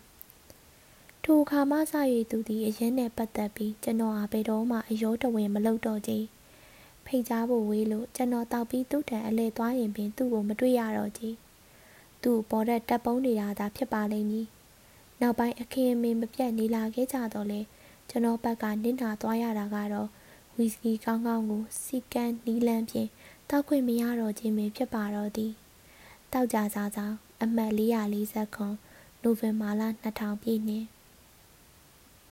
[1.23, 1.79] ထိုအခါမှစ၍
[2.31, 6.13] သူသည်အရင်နဲ့ပတ်သက်ပြီးကျွန်တော်အားဘယ်တော့မှအယောတဝင်မလုပ်တော့ကြ
[7.05, 11.23] ဖိတ်ကြားဖို့ဝေးလို့ကျွန်တော်တောက်ပြီးသူ့ထံအလဲသွားရင်ပင်သူ့ကိုမတွေ့ရတော့ကြ
[12.23, 14.47] သူ့ပေါ်တဲ့တပ်ပုံးနေတာသာဖြစ်ပါလိမ့်မည်
[15.21, 17.61] နောက်ပိုင်းအခင်းအမင်းမပြတ်နေလာခဲ့ကြတော့လေ
[18.09, 20.09] ကျွန်တော်ဘက်ကနင့်နာသွားရတာကတော့
[20.57, 23.09] ဝီစကီကောင်းကောင်းကိုစီကန်နီလန်းဖြင့်
[23.49, 25.51] တောက်ခွင့်မရတော့ခြင်းပင်ဖြစ်ပါတော့သည်
[26.33, 28.75] တောက်ကြစားစားအမှတ်440ခွန်
[29.21, 30.85] နိုဝင်ဘာလ2000ပြည့်နှစ်